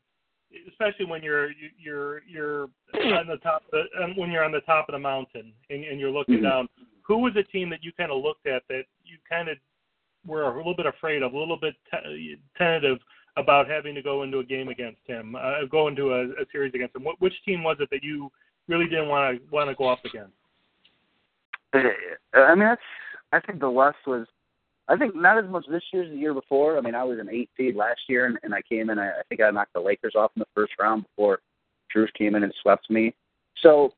[0.70, 4.62] especially when you're you're you're on the top, of the, um, when you're on the
[4.62, 6.46] top of the mountain and, and you're looking mm-hmm.
[6.46, 6.70] down.
[7.04, 9.58] Who was the team that you kind of looked at that you kind of
[10.26, 12.98] were a little bit afraid of, a little bit t- tentative
[13.38, 16.74] about having to go into a game against him, uh, go into a, a series
[16.74, 17.04] against him?
[17.04, 18.32] What, which team was it that you
[18.68, 20.34] really didn't want to want to go up against?
[21.74, 22.82] I mean, that's.
[23.32, 24.26] I think the West was.
[24.90, 26.78] I think not as much this year as the year before.
[26.78, 29.00] I mean, I was an eight seed last year, and, and I came in.
[29.00, 31.40] I, I think I knocked the Lakers off in the first round before
[31.92, 33.14] Drews came in and swept me.
[33.62, 33.92] So,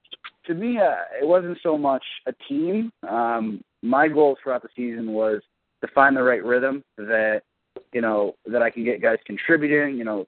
[0.45, 2.91] to me, uh, it wasn't so much a team.
[3.07, 5.41] Um, my goal throughout the season was
[5.81, 7.41] to find the right rhythm that
[7.93, 10.27] you know, that I can get guys contributing, you know,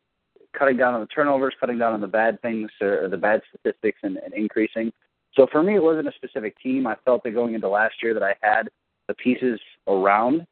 [0.57, 3.41] cutting down on the turnovers, cutting down on the bad things or, or the bad
[3.49, 4.91] statistics and, and increasing.
[5.33, 6.85] So for me, it wasn't a specific team.
[6.85, 8.69] I felt that going into last year that I had
[9.07, 10.45] the pieces around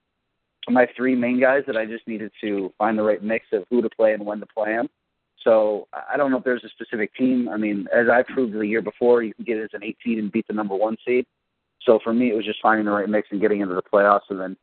[0.68, 3.82] my three main guys that I just needed to find the right mix of who
[3.82, 4.88] to play and when to play them.
[5.44, 7.48] So I don't know if there's a specific team.
[7.50, 10.20] I mean, as I proved the year before, you can get as an eight seed
[10.20, 11.26] and beat the number one seed.
[11.82, 14.30] So for me, it was just finding the right mix and getting into the playoffs
[14.30, 14.58] and then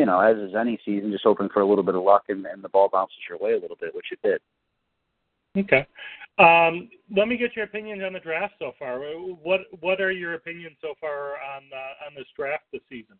[0.00, 2.46] you know, as is any season, just hoping for a little bit of luck and,
[2.46, 4.40] and the ball bounces your way a little bit, which it did.
[5.58, 5.86] Okay.
[6.38, 8.98] Um, let me get your opinions on the draft so far.
[8.98, 13.16] What What are your opinions so far on uh, on this draft this season?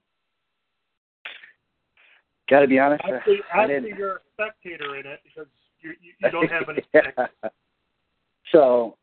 [2.48, 3.02] Got to be honest.
[3.04, 5.50] Obviously, obviously you're a spectator in it because
[5.82, 7.52] you you, you don't have any picks.
[8.52, 8.96] So,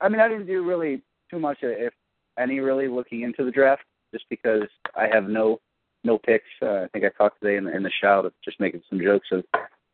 [0.00, 1.92] I mean, I didn't do really too much, if
[2.38, 5.58] any, really looking into the draft, just because I have no
[6.04, 6.44] no picks.
[6.62, 9.28] Uh, I think I talked today in the, in the shout, just making some jokes
[9.32, 9.44] of,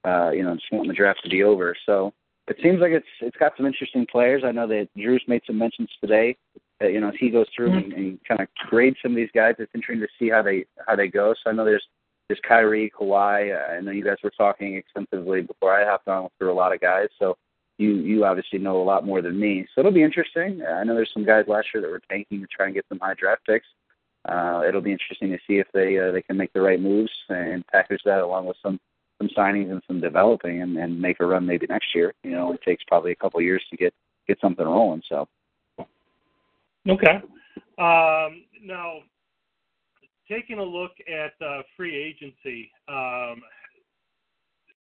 [0.05, 1.75] uh, you know, just wanting the draft to be over.
[1.87, 2.13] So
[2.49, 4.43] it seems like it's it's got some interesting players.
[4.45, 6.37] I know that Drew's made some mentions today.
[6.81, 7.93] That, you know, as he goes through mm-hmm.
[7.93, 10.65] and, and kind of grades some of these guys, it's interesting to see how they
[10.87, 11.35] how they go.
[11.43, 11.87] So I know there's
[12.29, 13.55] there's Kyrie, Kawhi.
[13.55, 16.75] Uh, I know you guys were talking extensively before I hopped on through a lot
[16.75, 17.09] of guys.
[17.19, 17.37] So
[17.79, 19.67] you you obviously know a lot more than me.
[19.75, 20.63] So it'll be interesting.
[20.63, 22.99] I know there's some guys last year that were tanking to try and get some
[23.01, 23.67] high draft picks.
[24.29, 27.11] Uh, it'll be interesting to see if they uh, they can make the right moves
[27.29, 28.79] and package that along with some
[29.19, 32.13] some signings and some developing and, and make a run maybe next year.
[32.23, 33.95] You know, it takes probably a couple years to get
[34.29, 35.03] get something rolling.
[35.09, 35.27] So.
[36.89, 37.21] Okay.
[37.79, 39.01] Um, now,
[40.31, 43.43] taking a look at uh, free agency, um,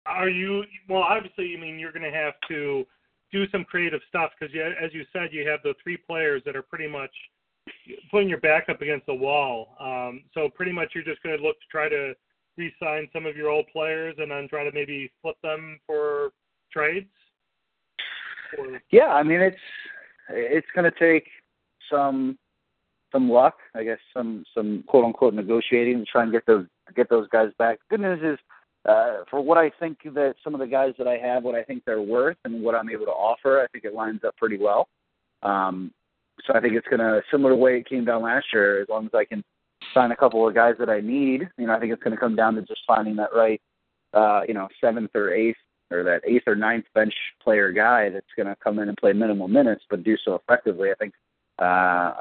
[0.05, 1.01] are you well?
[1.01, 2.85] Obviously, I mean you're going to have to
[3.31, 6.61] do some creative stuff because, as you said, you have the three players that are
[6.61, 7.11] pretty much
[8.11, 9.75] putting your back up against the wall.
[9.79, 12.13] Um, so pretty much you're just going to look to try to
[12.57, 16.31] re-sign some of your old players and then try to maybe flip them for
[16.71, 17.09] trades.
[18.57, 18.81] Or...
[18.91, 19.57] Yeah, I mean it's
[20.29, 21.27] it's going to take
[21.91, 22.37] some
[23.11, 27.09] some luck, I guess, some some quote unquote negotiating to try and get those get
[27.09, 27.79] those guys back.
[27.89, 28.39] Good news is
[28.87, 31.63] uh, for what I think that some of the guys that I have, what I
[31.63, 34.57] think they're worth, and what I'm able to offer, I think it lines up pretty
[34.57, 34.87] well.
[35.43, 35.91] Um,
[36.45, 38.81] so I think it's going to similar way it came down last year.
[38.81, 39.43] As long as I can
[39.93, 42.19] sign a couple of guys that I need, you know, I think it's going to
[42.19, 43.61] come down to just finding that right,
[44.13, 45.57] uh, you know, seventh or eighth
[45.91, 49.13] or that eighth or ninth bench player guy that's going to come in and play
[49.13, 50.89] minimal minutes but do so effectively.
[50.91, 51.13] I think
[51.59, 51.63] uh,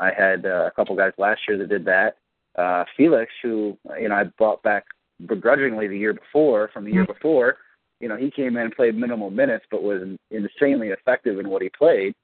[0.00, 2.16] I had uh, a couple guys last year that did that.
[2.56, 4.84] Uh, Felix, who you know I brought back
[5.26, 7.56] begrudgingly the year before from the year before,
[8.00, 11.62] you know, he came in and played minimal minutes but was insanely effective in what
[11.62, 12.14] he played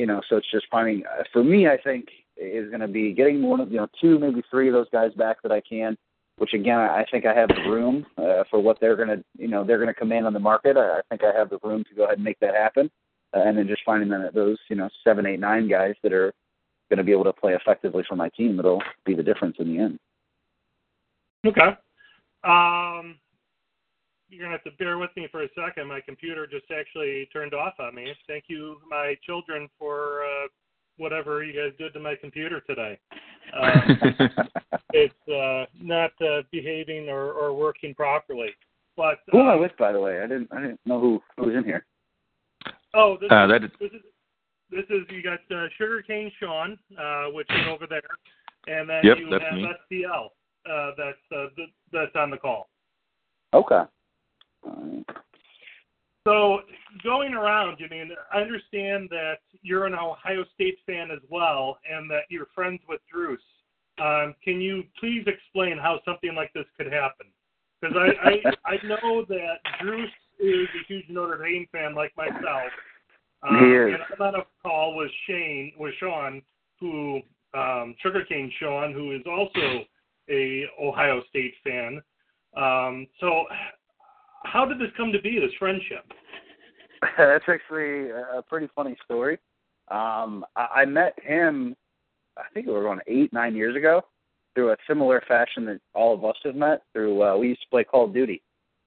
[0.00, 1.04] you know, so it's just finding.
[1.06, 2.06] Uh, for me, I think
[2.38, 5.12] is going to be getting one of you know two, maybe three of those guys
[5.14, 5.96] back that I can.
[6.38, 9.48] Which again, I think I have the room uh, for what they're going to, you
[9.48, 10.78] know, they're going to command on the market.
[10.78, 12.90] I, I think I have the room to go ahead and make that happen.
[13.36, 16.32] Uh, and then just finding that those, you know, seven, eight, nine guys that are
[16.88, 19.68] going to be able to play effectively for my team, that'll be the difference in
[19.68, 19.98] the end.
[21.46, 21.76] Okay.
[22.42, 23.16] Um,
[24.30, 25.88] you're gonna have to bear with me for a second.
[25.88, 28.12] My computer just actually turned off on me.
[28.26, 30.48] Thank you, my children, for uh,
[30.96, 32.98] whatever you guys did to my computer today.
[33.60, 33.98] Um,
[34.92, 38.50] it's uh, not uh, behaving or, or working properly.
[38.96, 40.20] But who am I um, with, by the way?
[40.20, 41.84] I didn't I didn't know who who was in here.
[42.94, 44.02] Oh, this, uh, is, this is
[44.70, 48.02] this is you got uh, Sugarcane Shaun, uh, which is over there,
[48.68, 49.66] and then yep, you have me.
[49.90, 50.26] STL
[50.70, 52.68] uh, that's uh, th- that's on the call.
[53.54, 53.82] Okay.
[56.26, 56.60] So
[57.02, 62.10] going around, I mean, I understand that you're an Ohio State fan as well, and
[62.10, 63.40] that you're friends with Drews.
[63.98, 67.26] Um, can you please explain how something like this could happen?
[67.80, 72.70] Because I, I I know that Drews is a huge Notre Dame fan like myself.
[73.42, 73.94] Um, he is.
[73.94, 76.42] And I'm on a call with Shane, with Shaun,
[76.78, 77.20] who
[77.54, 79.84] um, Sugarcane Shaun, who is also
[80.28, 82.02] a Ohio State fan.
[82.56, 83.44] Um, so
[84.44, 86.04] how did this come to be, this friendship?
[87.18, 89.38] That's actually a pretty funny story.
[89.90, 91.76] Um, I, I met him,
[92.36, 94.02] I think it was around eight, nine years ago,
[94.54, 96.82] through a similar fashion that all of us have met.
[96.92, 98.42] Through uh, we used to play Call of Duty.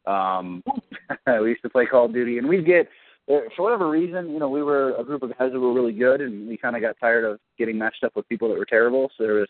[0.05, 0.63] Um,
[1.41, 2.87] we used to play Call of Duty, and we'd get
[3.31, 5.93] uh, for whatever reason, you know, we were a group of guys that were really
[5.93, 8.65] good, and we kind of got tired of getting matched up with people that were
[8.65, 9.09] terrible.
[9.17, 9.47] So there was,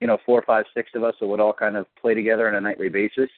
[0.00, 2.54] you know, four, five, six of us that would all kind of play together on
[2.54, 3.30] a nightly basis.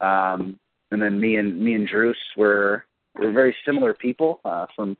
[0.00, 0.58] Um,
[0.90, 4.96] and then me and me and Drews were were very similar people uh, from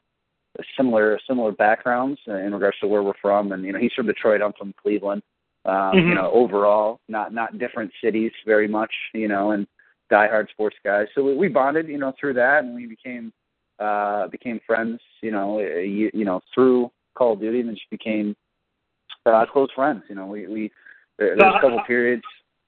[0.76, 3.52] similar similar backgrounds in regards to where we're from.
[3.52, 4.42] And you know, he's from Detroit.
[4.42, 5.22] I'm from Cleveland.
[5.64, 6.08] Um, mm-hmm.
[6.08, 8.92] You know, overall, not not different cities very much.
[9.14, 9.66] You know, and
[10.10, 11.06] diehard sports guys.
[11.14, 11.88] So we, we bonded.
[11.88, 13.32] You know, through that, and we became
[13.78, 15.00] uh became friends.
[15.22, 18.34] You know, you, you know through Call of Duty, and then just became
[19.24, 20.02] uh, close friends.
[20.08, 20.72] You know, we we
[21.18, 22.24] there, there's a couple periods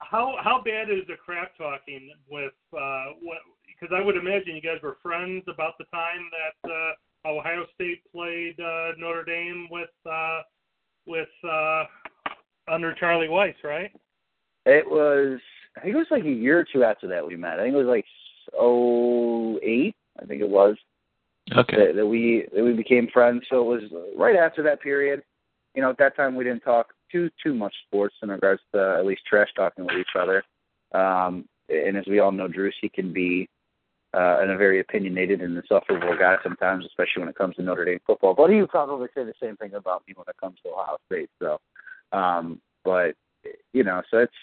[0.09, 4.61] how how bad is the crap talking with uh what because I would imagine you
[4.61, 9.89] guys were friends about the time that uh Ohio State played uh Notre Dame with
[10.09, 10.41] uh
[11.05, 11.83] with uh
[12.71, 13.91] under Charlie Weis, right?
[14.65, 15.39] It was
[15.77, 17.59] I think it was like a year or two after that we met.
[17.59, 18.05] I think it was like
[18.57, 20.75] oh eight, I think it was.
[21.55, 21.87] Okay.
[21.87, 23.43] That, that we that we became friends.
[23.49, 25.21] So it was right after that period.
[25.75, 28.95] You know, at that time we didn't talk too too much sports in regards to
[28.99, 30.43] at least trash talking with each other.
[30.93, 33.47] Um, and as we all know, Drews, he can be
[34.13, 37.85] uh, and a very opinionated and insufferable guy sometimes, especially when it comes to Notre
[37.85, 38.33] Dame football.
[38.33, 40.97] But he would probably say the same thing about me when it comes to Ohio
[41.05, 41.29] State.
[41.39, 41.59] So,
[42.11, 43.13] um, but
[43.73, 44.33] you know, so it's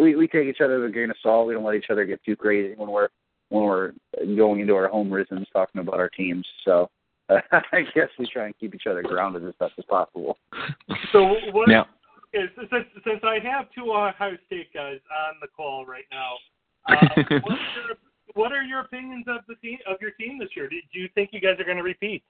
[0.00, 1.48] we we take each other with a grain of salt.
[1.48, 3.08] We don't let each other get too crazy when we're
[3.48, 3.92] when we're
[4.36, 6.46] going into our home rhythms talking about our teams.
[6.64, 6.88] So
[7.28, 7.40] uh,
[7.72, 10.38] I guess we try and keep each other grounded as best as possible.
[11.12, 11.86] So what Now,
[12.32, 16.34] is since since I have two Ohio State guys on the call right now,
[16.88, 17.96] uh, what, are your,
[18.34, 20.68] what are your opinions of the team of your team this year?
[20.68, 22.22] Do, do you think you guys are going to repeat?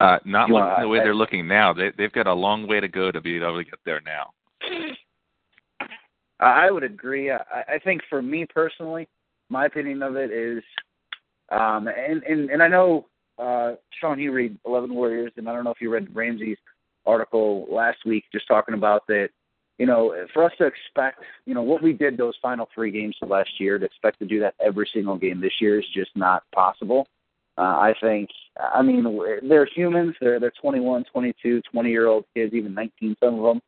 [0.00, 1.72] uh, not You looking the way I- they're looking now.
[1.72, 4.32] They they've got a long way to go to be able to get there now.
[6.40, 7.32] I would agree.
[7.32, 9.08] I, I think for me personally,
[9.48, 10.62] my opinion of it is,
[11.50, 13.06] um, and and and I know
[13.38, 16.58] uh, Shaun, you read Eleven Warriors, and I don't know if you read Ramzy's
[17.06, 19.30] article last week, just talking about that.
[19.78, 23.14] You know, for us to expect, you know, what we did those final three games
[23.22, 26.42] last year, to expect to do that every single game this year is just not
[26.52, 27.06] possible.
[27.56, 28.28] Uh, I think,
[28.74, 30.16] I mean, they're humans.
[30.20, 33.60] They're they're 21, 22, 20 year old kids, even 19, some of them.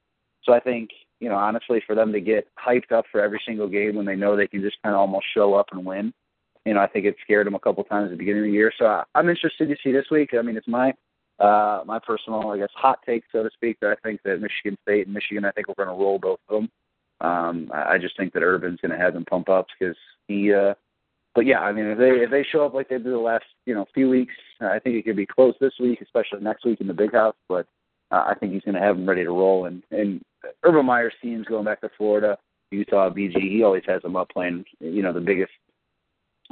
[0.43, 0.91] So I think,
[1.21, 4.17] you know, honestly, for them to get hyped up for every single game when they
[4.17, 6.13] know they can just kind of almost show up and win,
[6.65, 8.53] you know, I think it scared them a couple times at the beginning of the
[8.53, 8.73] year.
[8.79, 10.31] So I, I'm interested to see this week.
[10.39, 10.93] I mean, it's my
[11.39, 14.77] uh, my personal, I guess, hot take, so to speak, that I think that Michigan
[14.83, 16.71] State and Michigan, I think we're going to roll both of them.
[17.23, 19.97] Um, I just think that Urban's going to have them pump ups because
[20.29, 20.53] he.
[20.53, 20.75] Uh,
[21.35, 23.45] but yeah, I mean, if they if they show up like they did the last
[23.65, 26.81] you know few weeks, I think it could be close this week, especially next week
[26.81, 27.37] in the big house.
[27.49, 27.67] But
[28.11, 29.67] uh, I think he's going to have them ready to roll.
[29.67, 30.23] And and
[30.63, 32.37] Urban Meyer's teams going back to Florida,
[32.71, 35.53] Utah, BG, he always has them up playing you know the biggest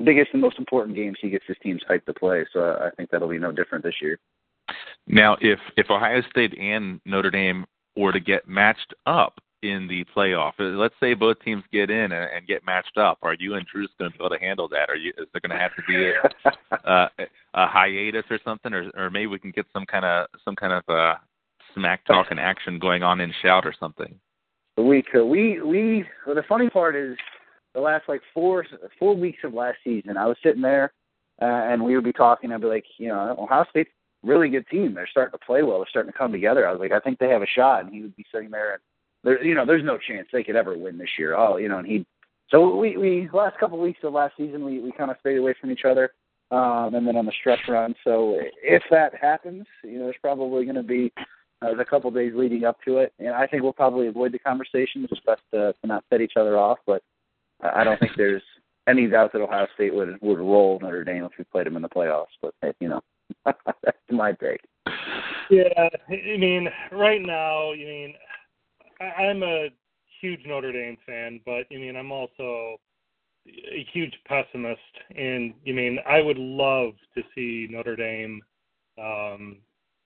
[0.04, 1.16] biggest and most important games.
[1.20, 2.46] He gets his teams hyped to play.
[2.52, 4.18] So I think that'll be no different this year.
[5.06, 7.64] Now, if if Ohio State and Notre Dame
[7.96, 12.12] were to get matched up in the playoff, uh, let's say both teams get in
[12.12, 14.68] and, and get matched up, are you and Drews going to be able to handle
[14.68, 14.90] that?
[14.90, 15.12] Are you?
[15.18, 17.08] Is there going to have to be a, uh,
[17.54, 20.74] a hiatus or something, or or maybe we can get some kind of some kind
[20.74, 21.14] of uh,
[21.74, 24.18] smack talk and action going on in shout or something?
[24.78, 27.16] we could we we well, the funny part is
[27.74, 28.64] the last like four
[28.98, 30.92] four weeks of last season I was sitting there
[31.40, 32.52] uh, and we would be talking.
[32.52, 33.90] I'd be like you know Ohio State's
[34.22, 34.94] really good team.
[34.94, 35.78] They're starting to play well.
[35.78, 36.66] They're starting to come together.
[36.66, 37.84] I was like I think they have a shot.
[37.84, 38.82] And he would be sitting there and
[39.24, 41.36] there you know there's no chance they could ever win this year.
[41.36, 42.06] Oh you know and he
[42.50, 45.36] so we we last couple of weeks of last season we we kind of stayed
[45.36, 46.10] away from each other
[46.50, 47.94] um and then on the stretch run.
[48.04, 51.12] So if that happens you know there's probably going to be
[51.60, 54.38] uh, the couple days leading up to it, and I think we'll probably avoid the
[54.38, 55.06] conversation.
[55.10, 57.02] It's best to, to not set each other off, but
[57.62, 58.42] I I don't think there's
[58.88, 61.82] any doubt that Ohio State would would roll Notre Dame if we played them in
[61.82, 62.26] the playoffs.
[62.40, 63.00] But you know,
[63.44, 64.60] that's my take.
[65.50, 68.14] Yeah, I mean, right now, you mean,
[69.00, 69.68] I, I'm a
[70.20, 72.78] huge Notre Dame fan, but you mean, I'm also
[73.46, 74.80] a huge pessimist,
[75.16, 78.42] and you mean, I would love to see Notre Dame
[78.98, 79.56] um,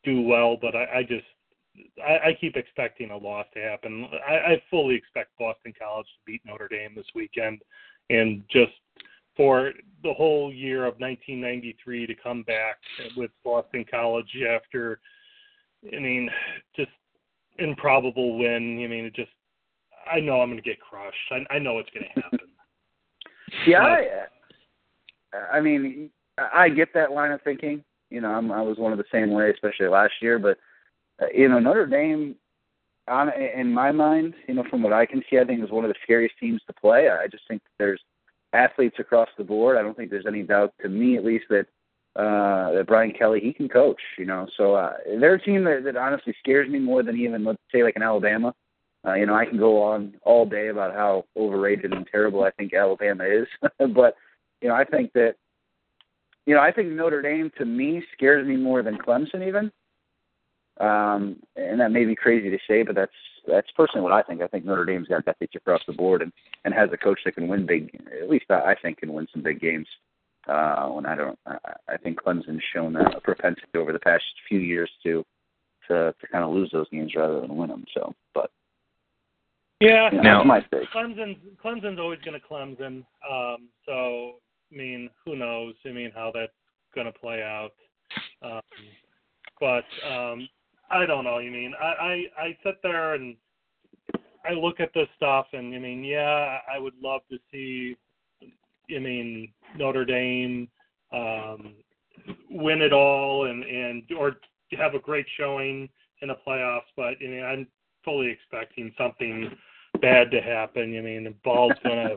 [0.05, 1.25] do well, but I, I just,
[2.04, 4.06] I, I keep expecting a loss to happen.
[4.28, 7.62] I, I fully expect Boston College to beat Notre Dame this weekend,
[8.11, 8.72] and just
[9.37, 12.76] for the whole year of 1993 to come back
[13.16, 15.00] with Boston College after
[15.94, 16.30] I mean,
[16.76, 16.90] just
[17.58, 18.82] improbable win.
[18.85, 19.30] I mean, it just
[20.11, 21.16] I know I'm going to get crushed.
[21.30, 22.48] I, I know it's going to happen.
[23.66, 23.82] Yeah,
[25.32, 27.85] I, I mean, I get that line of thinking.
[28.11, 30.38] You know, I'm, I was one of the same way, especially last year.
[30.38, 30.58] But
[31.35, 32.37] you know, Notre Dame,
[33.08, 35.85] on in my mind, you know, from what I can see, I think is one
[35.85, 37.08] of the scariest teams to play.
[37.08, 38.00] I just think there's
[38.52, 39.76] athletes across the board.
[39.76, 41.66] I don't think there's any doubt, to me at least, that
[42.14, 44.00] uh that Brian Kelly he can coach.
[44.18, 47.44] You know, so uh, they're a team that, that honestly scares me more than even
[47.44, 48.54] let's say like an Alabama.
[49.04, 52.52] Uh, you know, I can go on all day about how overrated and terrible I
[52.52, 53.48] think Alabama is,
[53.94, 54.14] but
[54.61, 55.35] you know, I think that
[56.46, 59.72] you know, I think Notre Dame to me scares me more than Clemson even.
[60.80, 63.12] Um, and that may be crazy to say, but that's
[63.46, 64.40] that's personally what I think.
[64.40, 66.32] I think Notre Dame's got athletes across the board and
[66.64, 68.00] and has a coach that can win big.
[68.22, 69.87] At least I, I think can win some big games.
[70.48, 71.56] Uh, when I don't, I,
[71.88, 75.24] I think Clemson's shown a propensity over the past few years to
[75.88, 77.85] to to kind of lose those games rather than win them.
[77.94, 78.50] So, but
[79.80, 80.88] Yeah, you know, Now- that's my take.
[80.90, 83.04] Clemson Clemson's always going to Clemson.
[83.30, 84.37] Um, so
[84.73, 85.75] I mean, who knows?
[85.85, 86.52] I mean, how that's
[86.94, 87.73] going to play out.
[88.42, 88.60] Um,
[89.60, 90.48] but um,
[90.93, 91.38] I don't know.
[91.38, 93.37] You mean I, I I sit there and
[94.49, 97.97] I look at this stuff, and I mean, yeah, I would love to see.
[98.95, 100.69] I mean, Notre Dame
[101.13, 101.75] um,
[102.51, 104.37] win it all, and and or
[104.79, 105.88] have a great showing
[106.21, 106.90] in the playoffs.
[106.97, 107.67] But I mean, I'm
[108.05, 109.51] fully expecting something
[110.01, 110.97] bad to happen.
[110.97, 112.17] I mean, the ball's gonna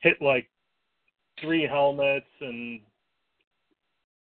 [0.00, 0.48] hit like
[1.40, 2.80] three helmets and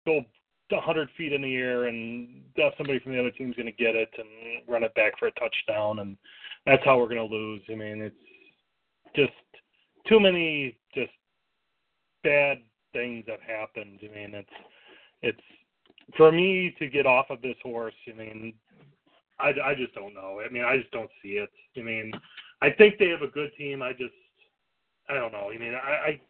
[0.07, 0.25] go
[0.73, 2.43] 100 feet in the air and
[2.77, 4.29] somebody from the other team's going to get it and
[4.69, 6.17] run it back for a touchdown, and
[6.67, 7.63] that's how we're going to lose.
[7.71, 8.17] I mean, it's
[9.15, 9.33] just
[10.07, 11.13] too many just
[12.23, 12.59] bad
[12.93, 14.01] things have happened.
[14.03, 14.49] I mean, it's
[15.23, 15.41] it's
[16.17, 17.95] for me to get off of this horse.
[18.09, 18.55] I mean,
[19.39, 20.41] I, I just don't know.
[20.45, 21.51] I mean, I just don't see it.
[21.77, 22.13] I mean,
[22.63, 23.83] I think they have a good team.
[23.83, 24.15] I just
[25.09, 25.51] I don't know.
[25.53, 26.21] I mean, I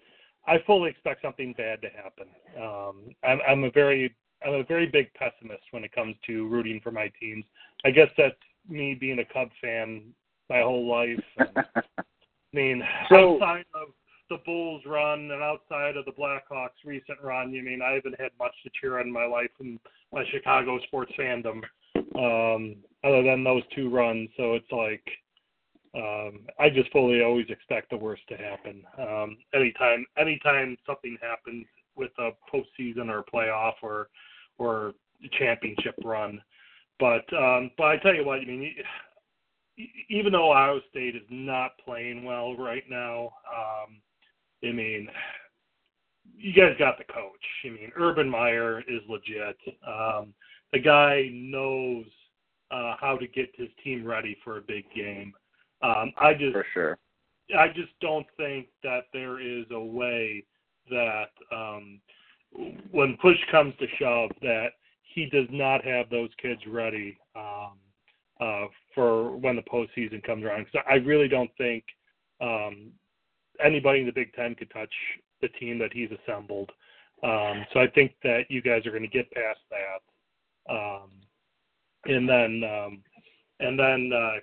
[0.46, 2.26] I, I fully expect something bad to happen.
[2.56, 4.14] Um, I'm, I'm a very
[4.44, 7.44] a very big pessimist when it comes to rooting for my teams.
[7.84, 8.34] I guess that's
[8.68, 10.02] me being a Cub fan
[10.48, 11.24] my whole life.
[12.52, 13.90] And, I mean, so, outside of
[14.28, 18.32] the Bulls run and outside of the Blackhawks recent run, you mean I haven't had
[18.40, 19.78] much to cheer on in my life in
[20.12, 21.62] my Chicago sports fandom,
[22.16, 22.74] um,
[23.04, 24.30] other than those two runs.
[24.36, 25.04] So it's like
[25.94, 28.82] um, I just fully always expect the worst to happen.
[28.98, 31.66] Um, anytime, anytime something happens
[31.96, 34.08] with a postseason or a playoff or
[34.60, 34.92] or
[35.38, 36.40] championship run,
[36.98, 38.74] but um, but I tell you what, I mean,
[40.10, 44.00] even though Ohio State is not playing well right now, um,
[44.62, 45.08] I mean,
[46.36, 47.44] you guys got the coach.
[47.64, 49.56] I mean, Urban Meyer is legit.
[49.86, 50.34] Um,
[50.72, 52.04] the guy knows
[52.70, 55.32] uh, how to get his team ready for a big game.
[55.82, 56.98] Um, I just for sure.
[57.58, 60.44] I just don't think that there is a way
[60.90, 62.00] that um,
[62.90, 64.70] when push comes to shove that
[65.02, 67.72] he does not have those kids ready um,
[68.40, 70.64] uh, for when the postseason comes around.
[70.64, 71.84] Because I really don't think
[72.40, 72.90] um,
[73.64, 74.92] anybody in the Big Ten could touch
[75.40, 76.70] the team that he's assembled.
[77.22, 81.10] Um, so I think that you guys are going to get past that, um,
[82.06, 83.02] and then um,
[83.60, 84.38] and then uh,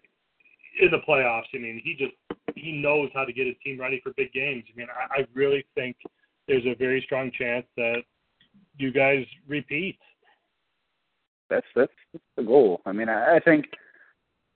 [0.80, 2.14] in the playoffs, I mean, he just
[2.56, 4.64] he knows how to get his team ready for big games.
[4.72, 5.96] I mean, I, I really think
[6.48, 8.04] there's a very strong chance that
[8.78, 9.98] you guys repeat.
[11.50, 11.92] That's that's,
[12.36, 12.82] the goal.
[12.86, 13.66] I mean, I, I think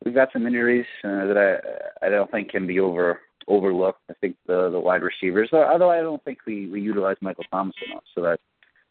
[0.03, 1.37] we've got some injuries uh, that
[2.01, 4.01] I I don't think can be over overlooked.
[4.09, 7.75] I think the the wide receivers, although I don't think we we utilize Michael Thomas
[7.87, 8.03] enough.
[8.15, 8.39] So that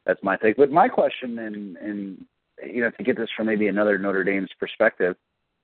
[0.07, 0.57] that's my take.
[0.57, 2.25] But my question, and and
[2.65, 5.17] you know, to get this from maybe another Notre Dame's perspective,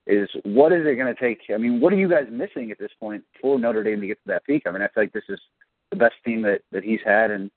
[0.06, 1.40] is what is it going to take?
[1.52, 4.18] I mean, what are you guys missing at this point for Notre Dame to get
[4.22, 4.64] to that peak?
[4.66, 5.40] I mean, I feel like this is
[5.90, 7.50] the best team that that he's had and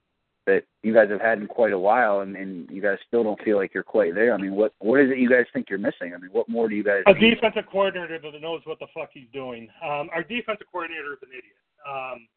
[0.49, 3.41] that you guys have had in quite a while, and, and you guys still don't
[3.43, 4.33] feel like you're quite there.
[4.33, 6.13] I mean, what what is it you guys think you're missing?
[6.15, 7.03] I mean, what more do you guys?
[7.05, 7.35] A need?
[7.35, 9.69] defensive coordinator that knows what the fuck he's doing.
[9.83, 11.55] Um, our defensive coordinator is an idiot.
[11.87, 12.27] Um,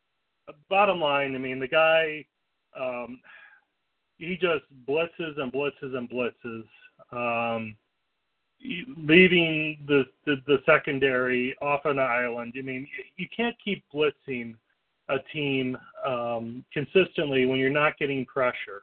[0.68, 2.24] bottom line, I mean, the guy,
[2.78, 3.20] um,
[4.18, 6.64] he just blitzes and blitzes and blitzes.
[7.12, 7.76] Um,
[8.96, 12.54] leaving the, the the secondary off an island.
[12.58, 12.86] I mean,
[13.16, 14.54] you can't keep blitzing
[15.12, 18.82] a team um, consistently when you're not getting pressure.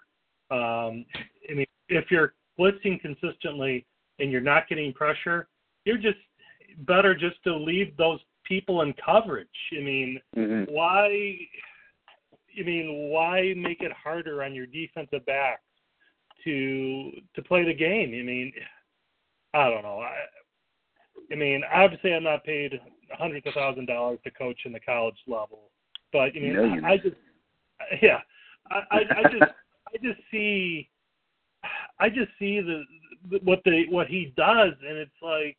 [0.51, 1.05] Um,
[1.49, 3.85] I mean, if you're blitzing consistently
[4.19, 5.47] and you're not getting pressure,
[5.85, 6.17] you're just
[6.79, 9.47] better just to leave those people in coverage.
[9.77, 10.71] I mean, mm-hmm.
[10.73, 11.07] why?
[12.59, 15.61] I mean, why make it harder on your defensive backs
[16.43, 18.09] to to play the game?
[18.09, 18.51] I mean,
[19.53, 19.99] I don't know.
[19.99, 20.15] I,
[21.31, 22.79] I mean, obviously, I'm not paid
[23.11, 25.69] hundreds of thousand dollars to coach in the college level,
[26.11, 27.15] but I mean, I, I just,
[28.01, 28.19] yeah,
[28.69, 29.51] I, I, I just,
[29.87, 30.89] I just see,
[31.99, 32.83] I just see the,
[33.29, 35.57] the what the what he does, and it's like,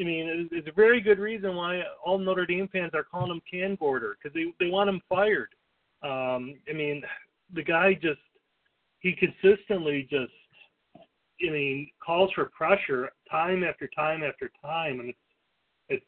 [0.00, 3.42] I mean, it's a very good reason why all Notre Dame fans are calling him
[3.50, 5.50] Can Gorder because they they want him fired.
[6.02, 7.02] Um, I mean,
[7.54, 8.20] the guy just
[9.00, 10.32] he consistently just
[11.46, 15.18] I mean, calls for pressure time after time after time, and it's
[15.88, 16.06] it's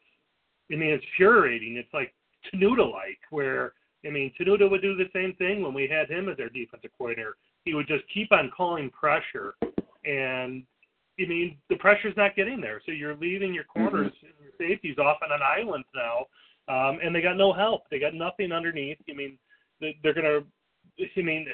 [0.71, 1.77] I mean it's infuriating.
[1.77, 2.13] It's like
[2.45, 3.73] Tenuta like, where
[4.05, 6.91] I mean Tenuta would do the same thing when we had him as our defensive
[6.97, 7.35] coordinator.
[7.65, 9.55] He would just keep on calling pressure,
[10.05, 10.63] and
[11.19, 12.81] I mean the pressure's not getting there.
[12.85, 13.87] So you're leaving your mm-hmm.
[13.87, 14.27] corners mm-hmm.
[14.27, 16.25] and your safeties off on an island now,
[16.73, 17.83] um, and they got no help.
[17.89, 18.97] They got nothing underneath.
[19.09, 19.37] I mean
[19.79, 20.39] they're gonna.
[20.99, 21.47] I mean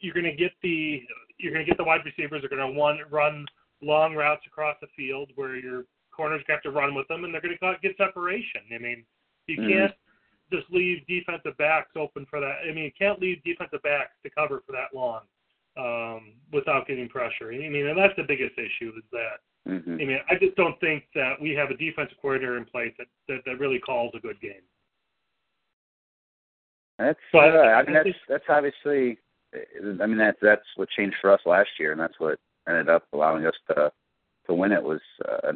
[0.00, 1.02] you're going to get the
[1.38, 3.46] you're to get the wide receivers are going to one run
[3.82, 7.40] long routes across the field where your corners have to run with them, and they're
[7.40, 8.60] going to get separation.
[8.74, 9.04] I mean,
[9.46, 9.70] you mm-hmm.
[9.70, 9.92] can't
[10.52, 12.58] just leave defensive backs open for that.
[12.68, 15.20] I mean, you can't leave defensive backs to cover for that long
[15.76, 17.52] um, without getting pressure.
[17.52, 19.40] I mean, and that's the biggest issue is that.
[19.68, 19.92] Mm-hmm.
[19.92, 23.06] I mean, I just don't think that we have a defensive coordinator in place that
[23.28, 24.62] that, that really calls a good game.
[26.98, 29.18] That's but, uh, I mean that's that's obviously
[29.54, 32.38] I mean that's that's what changed for us last year, and that's what
[32.68, 33.92] ended up allowing us to
[34.46, 35.52] to win it was uh,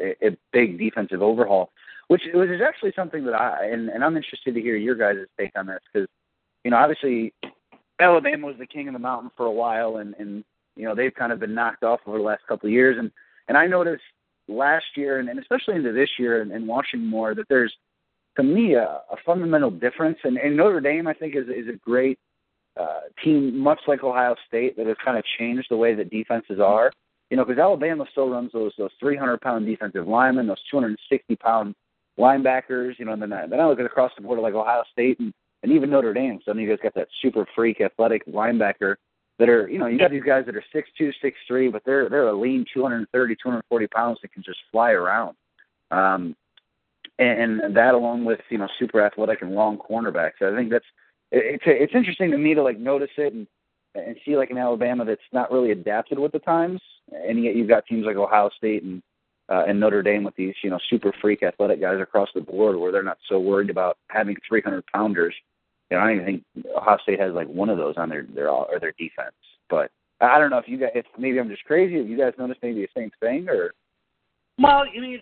[0.00, 1.70] a, a big defensive overhaul,
[2.08, 5.26] which was is actually something that I and, and I'm interested to hear your guys'
[5.38, 6.08] take on this because
[6.64, 7.32] you know obviously
[7.98, 10.44] Alabama was the king of the mountain for a while, and and
[10.76, 13.10] You know, they've kind of been knocked off over the last couple of years, and
[13.48, 14.02] and I noticed
[14.48, 17.74] last year and, and especially into this year and, and watching more that there's
[18.36, 20.18] to me a, a fundamental difference.
[20.22, 22.18] And, and Notre Dame, I think, is is a great
[22.78, 26.60] uh, team, much like Ohio State, that has kind of changed the way that defenses
[26.60, 26.92] are.
[27.30, 31.74] You know, because Alabama still runs those those 300 pound defensive linemen, those 260 pound
[32.18, 32.98] linebackers.
[32.98, 35.20] You know, and then I, then I look at across the board like Ohio State
[35.20, 36.40] and and even Notre Dame.
[36.44, 38.96] So then you guys got that super freak athletic linebacker
[39.38, 41.82] that are you know you got these guys that are six two, six three, but
[41.84, 45.36] they're they're a lean 230, 240 pounds that can just fly around.
[45.90, 46.34] Um,
[47.18, 50.42] and, and that along with you know super athletic and long cornerbacks.
[50.42, 50.84] I think that's
[51.32, 53.46] it's it's interesting to me to like notice it and
[53.94, 56.80] and see like in Alabama that's not really adapted with the times,
[57.12, 59.02] and yet you've got teams like Ohio State and
[59.48, 62.76] uh, and Notre Dame with these you know super freak athletic guys across the board
[62.76, 65.34] where they're not so worried about having 300 pounders.
[65.90, 68.26] You know, I don't even think Ohio State has like one of those on their
[68.34, 69.34] their or their defense.
[69.70, 69.90] But
[70.20, 71.96] I don't know if you guys, if maybe I'm just crazy.
[71.96, 73.72] If you guys notice maybe the same thing, or
[74.58, 75.20] well, I mean,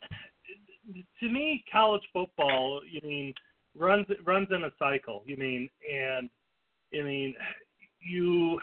[1.20, 3.34] to me, college football, you mean,
[3.76, 5.22] runs runs in a cycle.
[5.26, 6.30] You mean, and
[6.98, 7.34] I mean,
[8.00, 8.60] you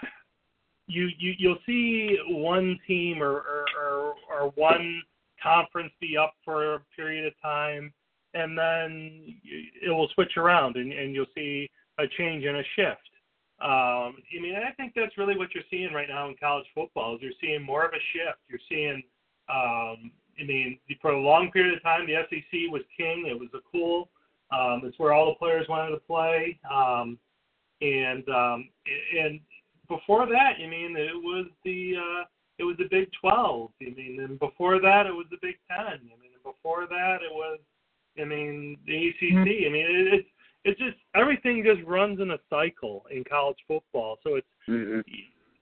[0.87, 5.01] you you you'll see one team or or, or, or one
[5.41, 7.93] conference be up for a period of time,
[8.33, 9.35] and then
[9.81, 11.69] it will switch around, and, and you'll see
[11.99, 13.01] a change and a shift.
[13.61, 17.15] Um, I mean, I think that's really what you're seeing right now in college football.
[17.15, 18.39] Is you're seeing more of a shift.
[18.49, 19.03] You're seeing
[19.49, 23.25] um, I mean, for a long period of time, the SEC was king.
[23.27, 24.09] It was a cool.
[24.51, 26.59] Um, it's where all the players wanted to play.
[26.73, 27.17] Um,
[27.81, 28.69] and um,
[29.19, 29.39] and
[29.87, 32.23] before that, you mean it was the uh,
[32.61, 33.71] it was the Big 12.
[33.81, 35.79] I mean, and before that, it was the Big 10.
[35.79, 37.59] I mean, and before that, it was
[38.19, 39.33] I mean the ACC.
[39.33, 39.41] Mm-hmm.
[39.41, 40.29] I mean, it, it's
[40.63, 44.19] it's just everything just runs in a cycle in college football.
[44.23, 44.99] So it's mm-hmm.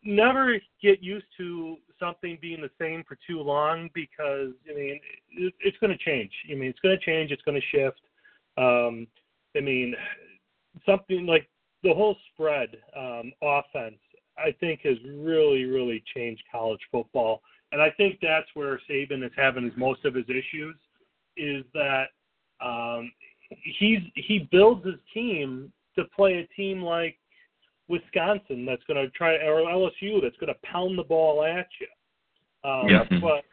[0.04, 5.00] never get used to something being the same for too long because I mean
[5.32, 6.32] it, it's going to change.
[6.52, 7.32] I mean it's going to change.
[7.32, 8.02] It's going to shift.
[8.58, 9.08] Um,
[9.56, 9.96] I mean
[10.86, 11.48] something like
[11.82, 14.00] the whole spread um, offense.
[14.44, 19.32] I think has really really changed college football, and I think that's where Saban is
[19.36, 20.76] having his, most of his issues.
[21.38, 22.08] Is that
[22.62, 23.12] um,
[23.50, 27.18] he's he builds his team to play a team like
[27.88, 32.70] Wisconsin that's going to try, or LSU that's going to pound the ball at you.
[32.70, 33.20] Um, yeah.
[33.20, 33.44] But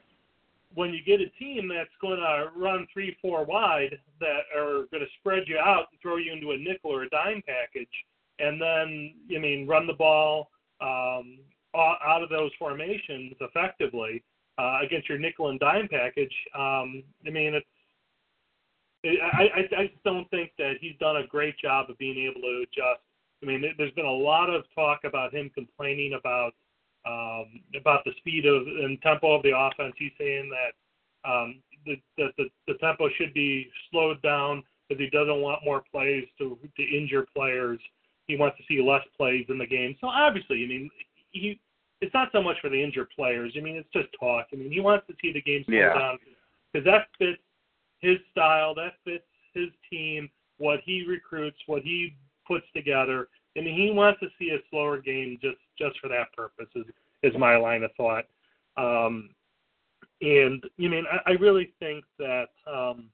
[0.75, 5.01] when you get a team that's going to run three, four wide that are going
[5.01, 7.89] to spread you out and throw you into a nickel or a dime package,
[8.39, 10.51] and then I mean run the ball
[10.81, 11.39] um,
[11.75, 14.23] out of those formations effectively
[14.59, 16.35] uh, against your nickel and dime package.
[16.55, 17.67] Um, I mean it's
[19.05, 22.65] I, I, I don't think that he's done a great job of being able to
[22.65, 23.01] adjust
[23.43, 26.53] I mean, there's been a lot of talk about him complaining about
[27.07, 29.95] um, about the speed of and tempo of the offense.
[29.99, 35.11] He's saying that um, the, the, the the tempo should be slowed down because he
[35.11, 37.79] doesn't want more plays to to injure players.
[38.27, 39.97] He wants to see less plays in the game.
[40.01, 40.91] So obviously, I mean,
[41.31, 41.61] he
[42.01, 43.55] it's not so much for the injured players.
[43.57, 44.47] I mean, it's just talk.
[44.53, 45.95] I mean, he wants to see the game slow yeah.
[45.99, 46.19] down
[46.73, 47.41] because that fits
[48.01, 49.25] his style, that fits
[49.55, 52.15] his team, what he recruits, what he
[52.47, 53.29] puts together.
[53.57, 56.69] I mean, he wants to see a slower game just just for that purpose.
[56.75, 56.85] Is
[57.23, 58.25] is my line of thought.
[58.77, 59.31] Um,
[60.21, 63.09] and you mean I, I really think that um,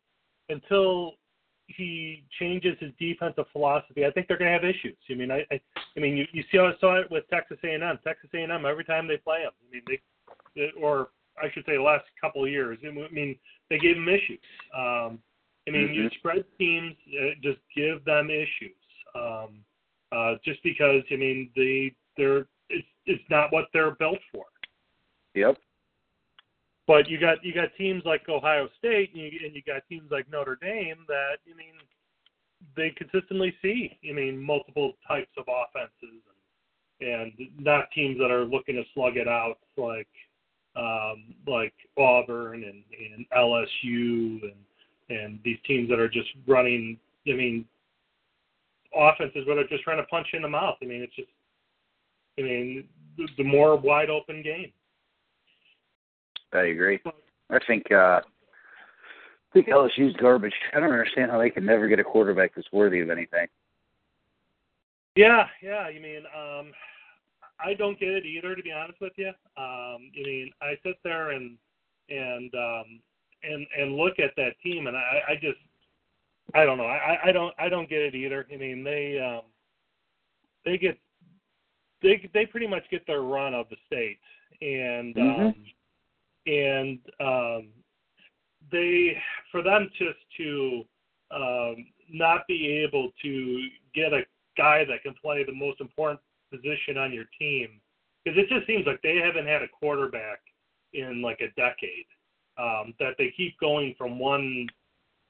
[0.49, 1.15] until
[1.67, 4.97] he changes his defensive philosophy, I think they're going to have issues.
[5.11, 5.61] I mean, I, I,
[5.97, 7.99] I mean, you, you see how I saw it with Texas A&M.
[8.05, 9.53] Texas A&M every time they play them.
[9.69, 9.83] I mean,
[10.57, 11.09] they, or
[11.43, 12.79] I should say, the last couple of years.
[12.87, 13.37] I mean,
[13.71, 14.41] they gave them issues.
[14.77, 15.19] Um,
[15.67, 15.95] I mean, mm-hmm.
[15.95, 18.77] you spread teams, uh, just give them issues
[19.15, 19.65] um,
[20.11, 24.45] uh, just because I mean they they're it's it's not what they're built for.
[25.35, 25.57] Yep.
[26.93, 30.11] But you got you got teams like Ohio State and you, and you got teams
[30.11, 31.73] like Notre Dame that I mean
[32.77, 36.21] they consistently see I mean multiple types of offenses
[37.01, 40.07] and, and not teams that are looking to slug it out like
[40.77, 44.53] um, like Auburn and, and LSU and
[45.09, 47.65] and these teams that are just running I mean
[48.95, 50.77] offenses where they're just trying to punch in the mouth.
[50.83, 51.31] I mean, it's just,
[52.39, 52.85] I mean,
[53.17, 54.73] the, the more wide open game.
[56.53, 57.01] I agree.
[57.51, 60.55] I think uh, I think LSU's garbage.
[60.75, 63.47] I don't understand how they can never get a quarterback that's worthy of anything.
[65.17, 65.89] Yeah, yeah.
[65.89, 66.73] You mean, um,
[67.61, 69.29] I don't get it either, to be honest with you.
[69.29, 71.59] Um, I mean, I sit there and
[72.09, 73.01] and um,
[73.43, 75.59] and and look at that team, and I, I just
[76.55, 76.87] I don't know.
[76.87, 78.47] I, I don't I don't get it either.
[78.53, 79.43] I mean they um
[80.65, 80.99] they get
[82.03, 84.19] they they pretty much get their run of the state
[84.61, 85.47] and Mhm.
[85.49, 85.55] um,
[86.47, 87.69] and um,
[88.71, 89.17] they
[89.51, 90.83] for them just to
[91.35, 94.23] um, not be able to get a
[94.57, 96.21] guy that can play the most important
[96.51, 97.81] position on your team
[98.25, 100.41] because it just seems like they haven't had a quarterback
[100.93, 102.07] in like a decade.
[102.59, 104.69] Um, that they keep going from one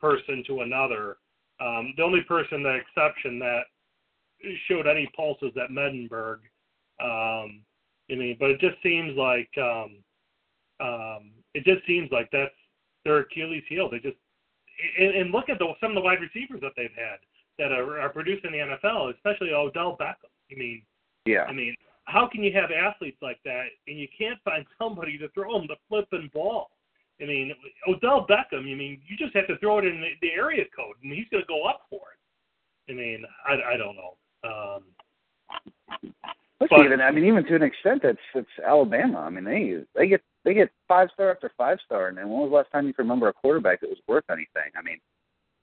[0.00, 1.18] person to another.
[1.60, 3.62] Um, the only person, the exception that
[4.66, 6.40] showed any pulses at Mettenberger.
[7.00, 7.62] Um,
[8.10, 9.98] I mean, but it just seems like um,
[10.83, 12.55] um, it just seems like that's
[13.05, 13.89] their Achilles heel.
[13.91, 14.16] They just
[14.99, 17.18] and, and look at the, some of the wide receivers that they've had
[17.59, 20.33] that are, are producing the NFL, especially Odell Beckham.
[20.51, 20.83] I mean,
[21.26, 21.45] Yeah.
[21.45, 21.74] I mean,
[22.05, 25.68] how can you have athletes like that and you can't find somebody to throw them
[25.68, 26.70] the flipping ball?
[27.20, 27.53] I mean,
[27.87, 28.61] Odell Beckham.
[28.61, 31.28] I mean, you just have to throw it in the, the area code, and he's
[31.30, 32.93] going to go up for it.
[32.93, 34.16] I mean, I, I don't know.
[34.43, 34.83] Um,
[36.62, 39.18] Look, But- even I mean, even to an extent, it's it's Alabama.
[39.18, 42.50] I mean, they they get they get five star after five star, and when was
[42.50, 44.70] the last time you can remember a quarterback that was worth anything?
[44.76, 45.00] I mean,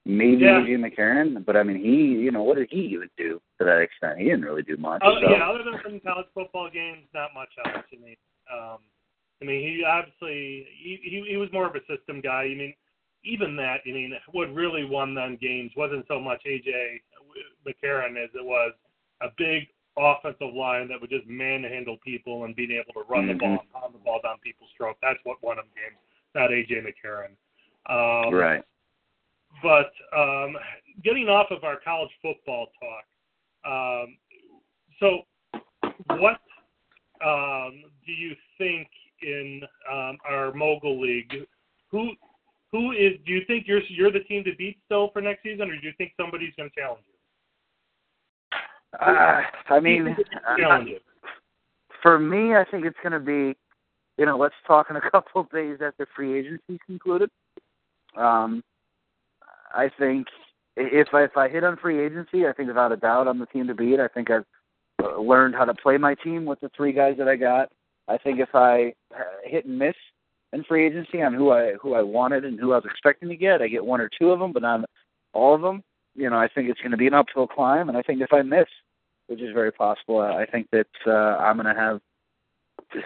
[0.06, 0.60] maybe Yeah.
[0.60, 3.80] AJ McCarron, but I mean, he you know what did he even do to that
[3.80, 4.20] extent?
[4.20, 5.02] He didn't really do much.
[5.06, 5.30] Oh, so.
[5.30, 7.86] yeah, other than some college football games, not much else.
[7.94, 8.18] I mean,
[8.52, 8.80] um,
[9.42, 12.44] I mean, he obviously he, he he was more of a system guy.
[12.44, 12.74] I mean,
[13.24, 17.00] even that, I mean, what really won them games wasn't so much AJ
[17.66, 18.74] McCarron as it was
[19.22, 19.68] a big
[20.00, 23.74] offensive line that would just manhandle people and being able to run the ball and
[23.74, 24.96] pound the ball down people's throat.
[25.02, 26.00] That's what won them games,
[26.36, 27.36] not AJ McCarron.
[27.90, 28.64] Um, right.
[29.64, 30.56] but um,
[31.04, 33.06] getting off of our college football talk,
[33.66, 34.18] um,
[35.00, 35.22] so
[36.08, 36.40] what
[37.26, 38.88] um, do you think
[39.22, 41.34] in um, our mogul league?
[41.92, 42.12] Who
[42.72, 43.14] who is?
[43.26, 45.88] Do you think you're you're the team to beat still for next season, or do
[45.88, 47.19] you think somebody's going to challenge you?
[49.00, 50.16] Uh, I mean,
[50.58, 51.00] you.
[52.02, 53.56] for me, I think it's going to be,
[54.18, 57.30] you know, let's talk in a couple of days after free agency concluded.
[58.18, 58.64] Um,
[59.74, 60.28] I think
[60.76, 63.46] if I, if I hit on free agency, I think without a doubt I'm the
[63.48, 64.00] team to beat.
[64.00, 64.46] I think I've
[65.04, 67.70] uh, learned how to play my team with the three guys that I got.
[68.08, 69.96] I think if I uh, hit and miss
[70.54, 73.36] in free agency on who I who I wanted and who I was expecting to
[73.36, 74.82] get, I get one or two of them, but not
[75.34, 75.84] all of them.
[76.16, 78.34] You know, I think it's going to be an uphill climb, and I think if
[78.34, 78.68] I miss,
[79.28, 82.02] which is very possible, I think that uh, I'm going to have,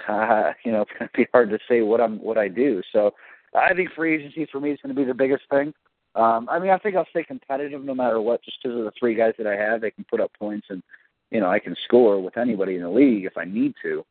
[0.08, 2.82] uh, you know, it's going to be hard to say what I'm what I do.
[2.92, 3.14] So
[3.56, 5.74] I think free agency for me is going to be the biggest thing.
[6.16, 8.94] Um, I mean, I think I'll stay competitive no matter what, just because of the
[9.00, 9.82] three guys that I have.
[9.82, 10.84] They can put up points, and
[11.32, 14.06] you know, I can score with anybody in the league if I need to.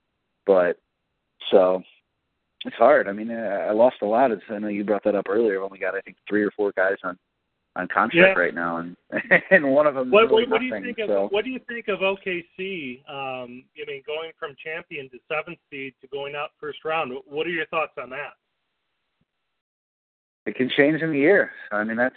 [0.44, 0.78] But
[1.50, 1.82] so
[2.64, 3.08] it's hard.
[3.08, 4.30] I mean, uh, I lost a lot.
[4.30, 5.58] It's, I know you brought that up earlier.
[5.58, 7.18] I've only got I think three or four guys on
[7.76, 8.42] on contract Yeah.
[8.42, 8.96] right now, and
[9.50, 10.94] and one of them is What, really what, what do you nothing.
[10.94, 11.24] think so.
[11.26, 13.00] of what do you think of OKC?
[13.08, 17.12] Um, I mean, going from champion to seventh seed to going out first round.
[17.26, 18.34] What are your thoughts on that?
[20.46, 21.52] it can change in the year.
[21.70, 22.14] I mean, that's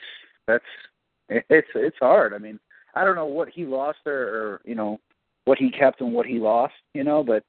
[0.48, 0.64] that's
[1.30, 2.34] it's it's hard.
[2.34, 2.60] I mean,
[2.96, 5.00] I don't know what he lost or, or you know
[5.46, 6.74] what he kept and what he lost.
[6.94, 7.44] You know, but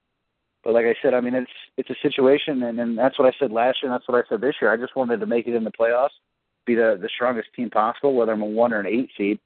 [0.64, 3.36] but like I said, I mean, it's it's a situation, and and that's what I
[3.38, 4.72] said last year, and that's what I said this year.
[4.72, 6.10] I just wanted to make it in the playoffs,
[6.66, 9.38] be the the strongest team possible, whether I'm a one or an eight seed.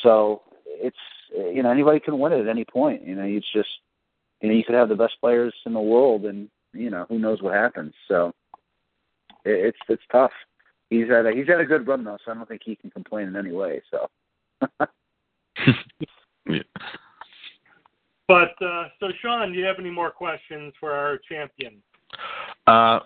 [0.00, 0.96] So it's
[1.32, 3.06] you know anybody can win it at any point.
[3.06, 3.68] You know, it's just
[4.40, 7.18] you know you could have the best players in the world, and you know who
[7.18, 7.94] knows what happens.
[8.08, 8.32] So
[9.44, 10.32] it, it's it's tough
[10.90, 12.90] he's had a he's had a good run though, so I don't think he can
[12.90, 13.82] complain in any way.
[13.90, 14.08] So
[16.46, 16.58] yeah.
[18.26, 21.82] But uh, so, Shaun, do you have any more questions for our champion?
[22.66, 23.00] Uh,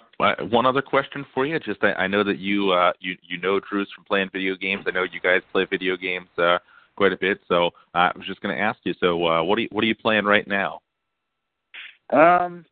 [0.51, 1.59] one other question for you.
[1.59, 4.85] Just I, know that you uh, you you know Drews from playing video games.
[4.87, 6.59] I know you guys play video games uh,
[6.97, 7.41] quite a bit.
[7.49, 8.95] So I was just going to ask you.
[9.01, 10.81] So uh, what are you what are you playing right now?
[12.13, 12.65] um,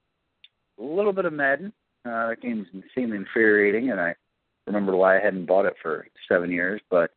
[0.78, 1.72] a little bit of Madden.
[2.04, 4.14] Uh, that game seemed infuriating, and I
[4.66, 6.80] remember why I hadn't bought it for seven years.
[6.90, 7.10] But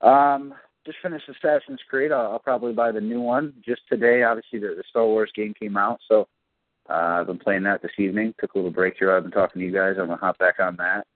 [0.00, 0.54] um,
[0.84, 2.12] just finished Assassin's Creed.
[2.12, 4.22] I'll, I'll probably buy the new one just today.
[4.22, 6.26] Obviously, the, the Star Wars game came out, so
[6.88, 8.34] uh, I've been playing that this evening.
[8.40, 9.14] Took a little break here.
[9.14, 9.96] I've been talking to you guys.
[9.98, 11.06] I'm gonna hop back on that.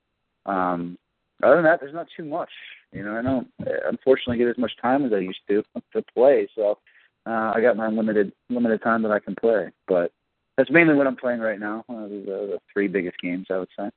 [0.51, 0.99] Um,
[1.43, 2.51] other than that, there's not too much.
[2.93, 3.49] You know, I don't
[3.89, 5.63] unfortunately get as much time as I used to
[5.93, 6.49] to play.
[6.55, 6.79] So
[7.27, 9.71] uh, I got my limited limited time that I can play.
[9.87, 10.13] But
[10.57, 11.85] that's mainly what I'm playing right now.
[11.89, 13.91] Uh, the, the three biggest games, I would say.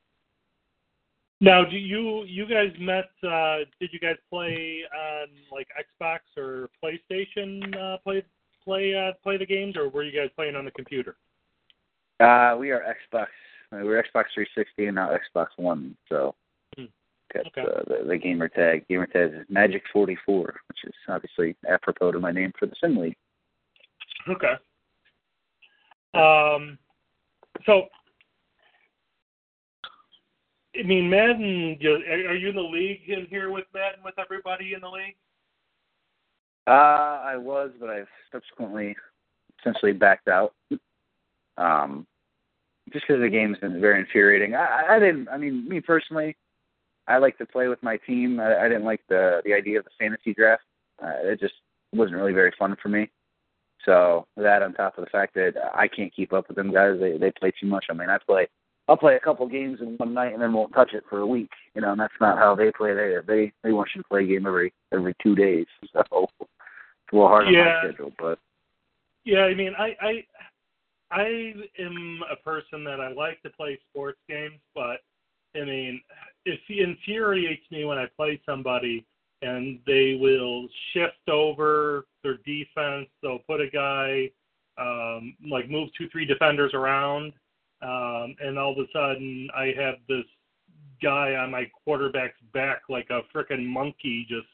[1.42, 3.10] Now, do you you guys met?
[3.22, 7.76] Uh, did you guys play on like Xbox or PlayStation?
[7.76, 8.24] Uh, play
[8.64, 11.16] play uh, play the games, or were you guys playing on the computer?
[12.24, 13.28] Uh, we are Xbox.
[13.72, 15.98] We're Xbox 360 and now Xbox One.
[16.08, 16.36] So
[16.78, 16.86] Hmm.
[17.34, 17.62] got Okay.
[17.62, 18.88] uh, the, the gamer tag.
[18.88, 22.96] Gamer tag is Magic 44, which is obviously apropos to my name for the sim
[22.96, 23.18] league.
[24.30, 24.54] Okay.
[26.14, 26.78] Um,
[27.66, 27.90] so
[30.80, 31.78] I mean, Madden.
[31.84, 35.18] Are you in the league in here with Madden with everybody in the league?
[36.68, 38.96] Uh, I was, but I've subsequently
[39.60, 40.54] essentially backed out.
[41.58, 42.08] Um,
[42.92, 44.56] just because the game's been very infuriating.
[44.56, 45.30] I, I didn't.
[45.30, 46.36] I mean, me personally,
[47.08, 48.40] I like to play with my team.
[48.40, 50.64] I, I didn't like the the idea of the fantasy draft.
[51.02, 51.56] Uh, it just
[51.94, 53.10] wasn't really very fun for me.
[53.86, 57.00] So that on top of the fact that I can't keep up with them guys,
[57.00, 57.86] they they play too much.
[57.90, 58.48] I mean, I play
[58.88, 61.28] I'll play a couple games in one night and then won't touch it for a
[61.28, 61.52] week.
[61.76, 62.94] You know, and that's not how they play.
[62.94, 65.66] They they they want you to play a game every every two days.
[65.94, 67.60] So it's a little hard yeah.
[67.60, 68.40] on my schedule, but
[69.26, 70.24] yeah, I mean, I I
[71.14, 74.98] I am a person that I like to play sports games, but
[75.56, 76.02] I mean,
[76.46, 79.06] it infuriates me when I play somebody
[79.44, 83.08] and they will shift over their defense.
[83.22, 84.32] They'll put a guy,
[84.80, 87.34] um, like move two, three defenders around,
[87.84, 90.26] um, and all of a sudden I have this
[91.02, 94.48] guy on my quarterback's back like a freaking monkey just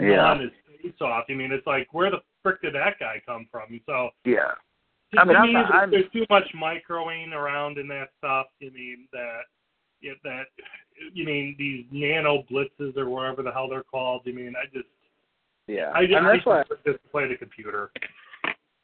[0.00, 0.30] yeah.
[0.30, 0.50] on his
[0.82, 1.26] face off.
[1.28, 3.80] I mean, it's like where the frick did that guy come from?
[3.86, 4.52] So yeah.
[5.18, 8.46] I mean, I'm not, I'm, there's too much microing around in that stuff.
[8.60, 9.42] I mean that
[10.00, 10.44] yeah, that
[11.12, 14.22] you mean these nano blitzes or whatever the hell they're called.
[14.26, 14.88] I mean, I just
[15.66, 15.90] yeah.
[15.94, 17.90] I just, and that's I why just play the computer.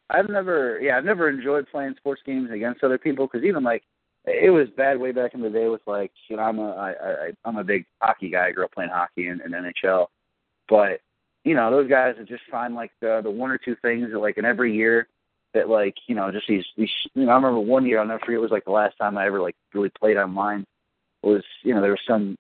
[0.09, 3.83] I've never, yeah, I've never enjoyed playing sports games against other people because even like
[4.25, 6.91] it was bad way back in the day with like you know I'm a I,
[6.91, 8.49] I I'm a big hockey guy.
[8.49, 10.07] I grew up playing hockey in, in NHL,
[10.69, 11.01] but
[11.45, 14.19] you know those guys would just find like the the one or two things that
[14.19, 15.09] like in every year
[15.55, 18.21] that like you know just these these you know I remember one year I'll never
[18.21, 20.65] forget it was like the last time I ever like really played online
[21.23, 22.37] was you know there was some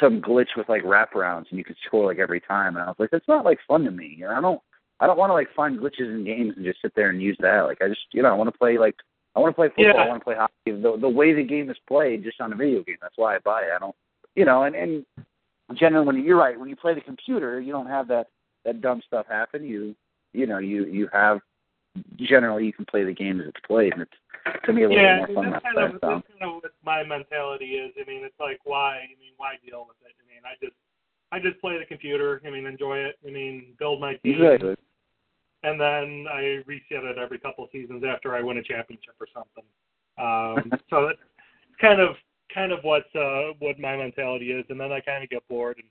[0.00, 2.76] some glitch with like wraparounds and you could score like every time.
[2.76, 4.14] And I was like that's not like fun to me.
[4.18, 4.60] You know I don't
[5.00, 7.36] I don't want to like find glitches in games and just sit there and use
[7.40, 7.62] that.
[7.62, 8.96] Like I just you know I want to play like
[9.36, 10.02] I want to play football Yeah.
[10.02, 10.52] I want to play hockey.
[10.66, 13.38] The the way the game is played just on a video game that's why I
[13.38, 13.70] buy it.
[13.74, 13.96] I don't
[14.34, 15.04] you know and and
[15.74, 18.28] generally when you're right when you play the computer you don't have that
[18.64, 19.64] that dumb stuff happen.
[19.64, 19.94] You
[20.32, 21.40] you know you you have
[22.16, 24.12] generally you can play the game as it's played and it's
[24.64, 26.08] to me a little yeah, bit more fun that's that kind way, of so.
[26.08, 27.92] that's kind of what my mentality is.
[28.00, 28.96] I mean, it's like why?
[28.96, 30.14] I mean, why deal with it?
[30.16, 30.76] I mean, I just
[31.32, 32.40] I just play the computer.
[32.46, 33.16] I mean, enjoy it.
[33.26, 34.76] I mean, build my team, Exactly.
[35.64, 39.28] and then I reset it every couple of seasons after I win a championship or
[39.34, 39.64] something.
[40.16, 41.20] Um, so it's
[41.80, 42.16] kind of
[42.52, 45.76] kind of what uh, what my mentality is, and then I kind of get bored
[45.76, 45.88] and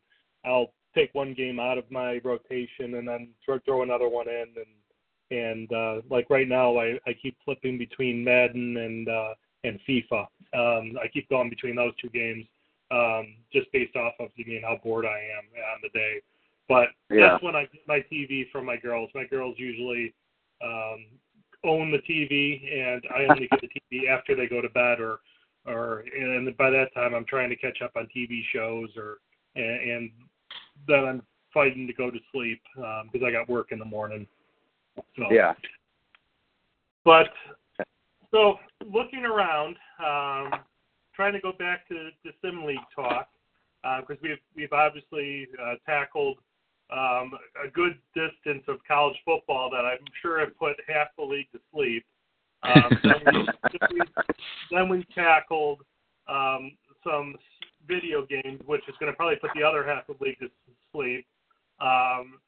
[0.51, 4.47] I'll take one game out of my rotation and then throw, throw another one in
[4.55, 4.65] and
[5.31, 10.21] and uh, like right now I, I keep flipping between Madden and uh, and FIFA.
[10.53, 12.45] Um, I keep going between those two games
[12.91, 16.21] um, just based off of you mean how bored I am on the day.
[16.69, 17.29] But Yeah.
[17.31, 19.09] that's when I get my TV from my girls.
[19.13, 20.13] My girls usually
[20.61, 21.05] um,
[21.63, 25.19] own the TV, and I only get the TV after they go to bed, or
[25.65, 29.17] or and by that time I'm trying to catch up on TV shows, or
[29.55, 30.11] and, and
[30.87, 31.21] then I'm
[31.53, 34.27] fighting to go to sleep because I got work in the morning.
[35.15, 35.53] So Yeah.
[37.03, 37.33] but
[38.31, 40.59] so looking around, um,
[41.15, 43.29] trying to go back to the sim league talk
[44.01, 46.39] because we've we've obviously uh, tackled
[46.91, 47.31] um,
[47.63, 51.59] a good distance of college football that I'm sure have put half the league to
[51.73, 52.05] sleep.
[52.63, 53.45] Um, then, we,
[53.79, 54.01] then, we,
[54.71, 55.81] then we tackled
[56.27, 56.71] um,
[57.03, 57.35] some
[57.87, 60.49] video games, which is going to probably put the other half of the league to
[60.93, 61.25] sleep.
[61.79, 62.39] Um,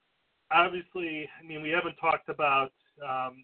[0.51, 2.71] obviously, I mean, we haven't talked about
[3.07, 3.43] um,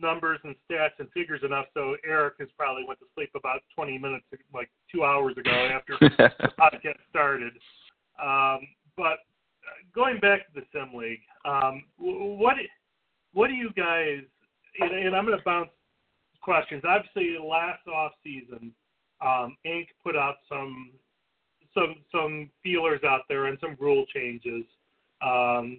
[0.00, 3.98] numbers and stats and figures enough, so Eric has probably went to sleep about 20
[3.98, 7.52] minutes, like two hours ago after the podcast started.
[8.22, 8.60] Um,
[8.96, 9.18] but
[9.94, 12.56] going back to the Sim League, um, what
[13.32, 14.20] what do you guys?
[14.80, 15.70] And, and I'm going to bounce
[16.42, 16.82] questions.
[16.86, 18.72] Obviously, last off season,
[19.20, 19.86] um, Inc.
[20.02, 20.90] put out some
[21.74, 24.64] some some feelers out there and some rule changes.
[25.20, 25.78] Um,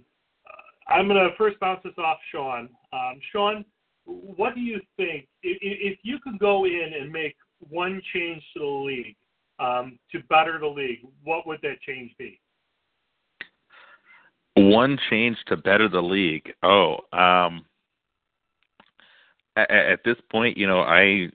[0.90, 2.70] I'm going to first bounce this off Shaun.
[2.92, 3.66] Um, Shaun,
[4.06, 8.60] what do you think if, if you could go in and make one change to
[8.60, 9.16] the league
[9.60, 11.00] um, to better the league?
[11.24, 12.40] What would that change be?
[14.56, 16.52] One change to better the league.
[16.64, 17.66] Oh, um,
[19.56, 21.30] at, at this point, you know, I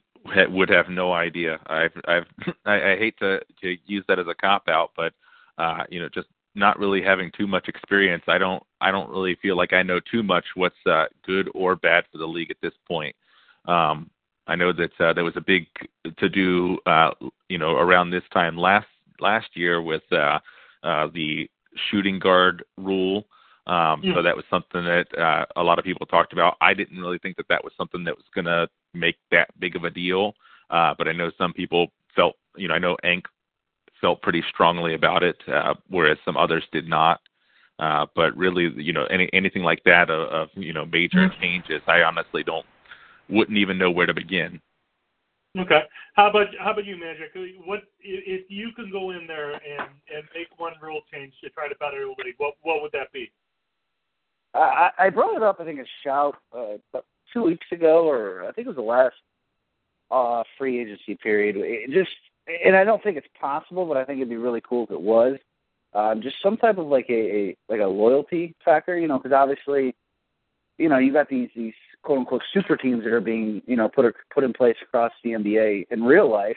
[0.49, 1.59] would have no idea.
[1.67, 2.27] I've, I've,
[2.67, 5.13] I, I hate to to use that as a cop out, but
[5.59, 9.37] uh, you know, just not really having too much experience, I don't, I don't really
[9.43, 12.57] feel like I know too much what's uh, good or bad for the league at
[12.63, 13.15] this point.
[13.67, 14.11] Um,
[14.47, 15.67] I know that uh, there was a big
[16.19, 17.11] to do, uh,
[17.49, 18.87] you know, around this time last
[19.21, 20.39] last year with uh,
[20.83, 21.49] uh, the
[21.91, 23.25] shooting guard rule.
[23.67, 24.15] Um, Yeah.
[24.15, 26.57] So that was something that uh, a lot of people talked about.
[26.61, 29.77] I didn't really think that that was something that was going to make that big
[29.77, 30.35] of a deal,
[30.69, 33.25] uh, but I know some people felt, you know, I know Ank
[34.01, 37.21] felt pretty strongly about it, uh, whereas some others did not.
[37.79, 41.41] Uh, but really, you know, any anything like that of, of you know major mm-hmm.
[41.41, 42.67] changes, I honestly don't
[43.29, 44.61] wouldn't even know where to begin.
[45.59, 45.83] Okay.
[46.15, 47.33] How about how about you, Magic?
[47.65, 51.69] What if you can go in there and and make one rule change to try
[51.69, 52.35] to better the league?
[52.39, 53.31] What what would that be?
[54.55, 55.57] I, I brought it up.
[55.59, 57.01] I think a shout uh,
[57.33, 59.17] two weeks ago, or I think it was the last
[60.11, 61.57] uh, free agency period.
[61.59, 62.11] It just
[62.47, 65.01] and I don't think it's possible, but I think it'd be really cool if it
[65.01, 65.39] was.
[65.95, 69.33] Um, just some type of like a, a like a loyalty factor, you know, because
[69.33, 69.95] obviously,
[70.77, 73.89] you know, you got these these quote unquote super teams that are being you know
[73.89, 76.57] put put in place across the NBA in real life.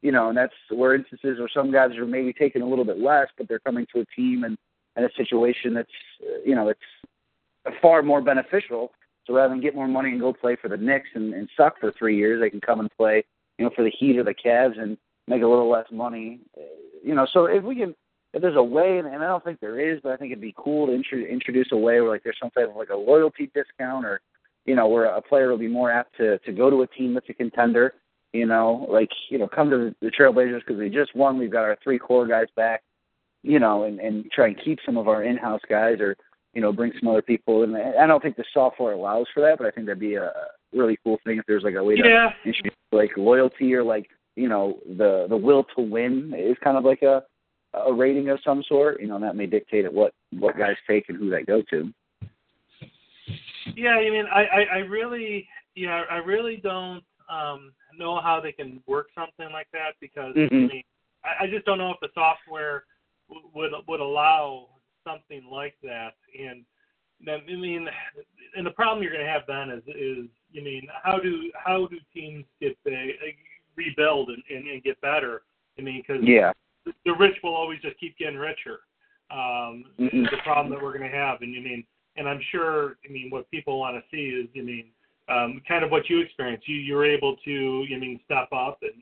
[0.00, 2.98] You know, and that's where instances where some guys are maybe taking a little bit
[2.98, 4.56] less, but they're coming to a team and,
[4.94, 5.90] and a situation that's
[6.46, 8.92] you know it's far more beneficial.
[9.26, 11.78] So rather than get more money and go play for the Knicks and, and suck
[11.78, 13.24] for three years, they can come and play
[13.58, 14.96] you know for the Heat or the Cavs and
[15.28, 16.40] make a little less money.
[16.56, 16.62] Uh,
[17.02, 17.94] you know, so if we can
[18.34, 20.42] if there's a way, and, and I don't think there is, but I think it'd
[20.42, 22.96] be cool to intro, introduce a way where like there's some type of like a
[22.96, 24.20] loyalty discount or
[24.68, 27.14] you know, where a player will be more apt to to go to a team
[27.14, 27.94] that's a contender.
[28.34, 31.38] You know, like you know, come to the Trailblazers because we just won.
[31.38, 32.82] We've got our three core guys back.
[33.42, 36.16] You know, and and try and keep some of our in-house guys, or
[36.52, 37.62] you know, bring some other people.
[37.62, 40.30] And I don't think the software allows for that, but I think that'd be a
[40.74, 42.04] really cool thing if there's like a way yeah.
[42.04, 46.76] to introduce like loyalty or like you know the the will to win is kind
[46.76, 47.22] of like a
[47.74, 49.00] a rating of some sort.
[49.00, 51.92] You know, and that may dictate what what guys take and who they go to.
[53.76, 58.52] Yeah, I mean, I, I, I really, yeah, I really don't um, know how they
[58.52, 60.54] can work something like that because mm-hmm.
[60.54, 60.82] I mean,
[61.24, 62.84] I, I just don't know if the software
[63.28, 64.68] w- would would allow
[65.06, 66.14] something like that.
[66.38, 66.64] And
[67.24, 67.88] then, I mean,
[68.56, 71.86] and the problem you're going to have then is, is, you mean, how do how
[71.86, 73.14] do teams get they
[73.78, 75.42] rebuild and, and, and get better?
[75.78, 76.52] I mean, because yeah.
[76.84, 78.80] the rich will always just keep getting richer.
[79.30, 80.24] Um, mm-hmm.
[80.24, 81.84] The problem that we're going to have, and you mean
[82.18, 84.86] and I'm sure, I mean, what people want to see is, I mean,
[85.28, 86.68] um, kind of what you experienced.
[86.68, 88.92] You you were able to, I mean, step up, and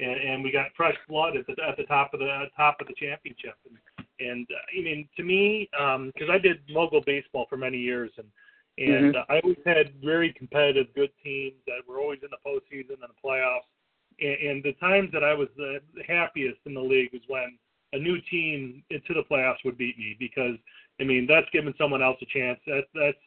[0.00, 2.86] and and, we got fresh blood at the at the top of the top of
[2.86, 3.54] the championship.
[3.68, 3.78] And
[4.26, 8.10] and uh, I mean, to me, because um, I did mogul baseball for many years,
[8.16, 8.26] and
[8.78, 9.32] and mm-hmm.
[9.32, 13.10] uh, I always had very competitive, good teams that were always in the postseason and
[13.10, 13.68] the playoffs.
[14.22, 17.58] And, the times that I was the happiest in the league was when
[17.92, 20.56] a new team into the playoffs would beat me because
[21.00, 22.60] I mean, that's giving someone else a chance.
[22.66, 23.18] That, that's,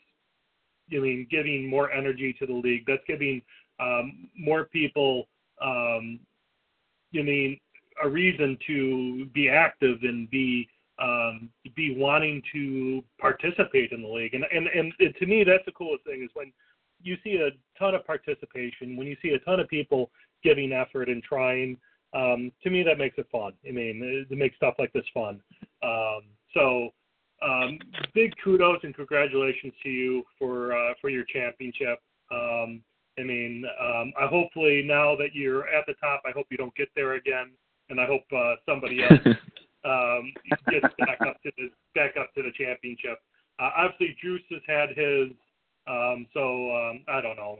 [0.93, 2.85] I mean, giving more energy to the league.
[2.87, 3.41] That's giving
[3.79, 5.27] um, more people,
[5.61, 6.19] um,
[7.17, 7.59] I mean,
[8.03, 14.33] a reason to be active and be um, be wanting to participate in the league.
[14.33, 16.53] And and and to me, that's the coolest thing is when
[17.01, 20.09] you see a ton of participation, when you see a ton of people
[20.45, 21.77] giving effort and trying.
[22.13, 23.51] Um, to me, that makes it fun.
[23.67, 25.41] I mean, it, makes stuff like this fun.
[25.83, 26.21] Um,
[26.53, 26.89] so
[27.41, 27.77] um,
[28.13, 31.99] big kudos and congratulations to you for uh, for your championship.
[32.31, 32.81] Um,
[33.19, 36.75] I mean, um, I hopefully now that you're at the top, I hope you don't
[36.75, 37.51] get there again,
[37.89, 39.19] and I hope uh, somebody else
[39.85, 40.33] um,
[40.69, 43.19] gets back up to the back up to the championship.
[43.59, 45.31] Uh, obviously, Juice has had his,
[45.87, 47.59] um, so um, I don't know.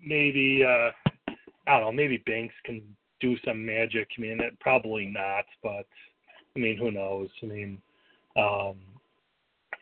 [0.00, 0.90] Maybe uh,
[1.66, 1.92] I don't know.
[1.92, 2.82] Maybe Banks can
[3.20, 4.08] do some magic.
[4.16, 5.86] I mean, it, probably not, but
[6.54, 7.28] I mean, who knows?
[7.42, 7.80] I mean,
[8.36, 8.76] um,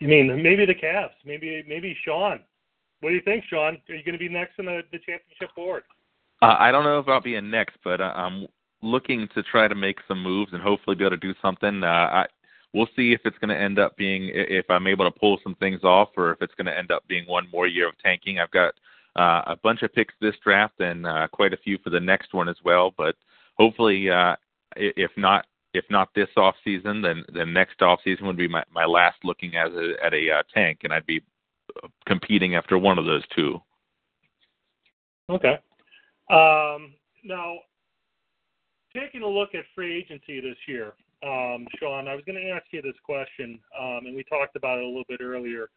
[0.00, 2.40] I mean, maybe the Cavs, maybe maybe Shaun.
[3.00, 3.78] What do you think, Shaun?
[3.88, 5.82] Are you going to be next in the, the championship board?
[6.42, 8.46] Uh, I don't know if I'll be in next, but uh, I'm
[8.82, 11.82] looking to try to make some moves and hopefully be able to do something.
[11.82, 12.26] Uh, I,
[12.72, 15.54] we'll see if it's going to end up being if I'm able to pull some
[15.56, 18.38] things off, or if it's going to end up being one more year of tanking.
[18.38, 18.74] I've got
[19.16, 22.34] uh, a bunch of picks this draft and uh, quite a few for the next
[22.34, 22.92] one as well.
[22.96, 23.14] But
[23.56, 24.36] hopefully, uh,
[24.76, 28.64] if not if not this off season, then then next off season would be my
[28.72, 31.22] my last looking at a at a uh, tank, and I'd be
[32.06, 33.60] competing after one of those two.
[35.30, 35.58] Okay.
[36.30, 36.94] Um,
[37.24, 37.56] now,
[38.94, 40.92] taking a look at free agency this year,
[41.22, 44.78] um, Shaun, I was going to ask you this question, um, and we talked about
[44.78, 45.68] it a little bit earlier.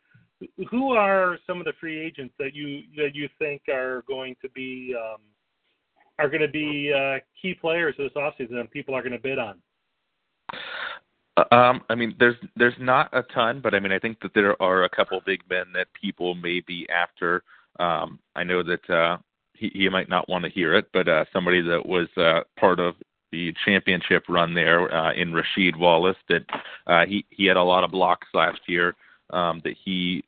[0.69, 4.49] Who are some of the free agents that you that you think are going to
[4.49, 5.21] be um,
[6.19, 9.39] are going to be uh, key players this offseason and people are going to bid
[9.39, 9.55] on?
[11.51, 14.59] Um, I mean, there's there's not a ton, but I mean, I think that there
[14.61, 17.43] are a couple big men that people may be after.
[17.79, 19.17] Um, I know that uh,
[19.53, 22.79] he, he might not want to hear it, but uh, somebody that was uh, part
[22.79, 22.95] of
[23.31, 26.43] the championship run there uh, in Rasheed Wallace, that
[26.87, 28.95] uh, he he had a lot of blocks last year.
[29.31, 30.23] Um, that he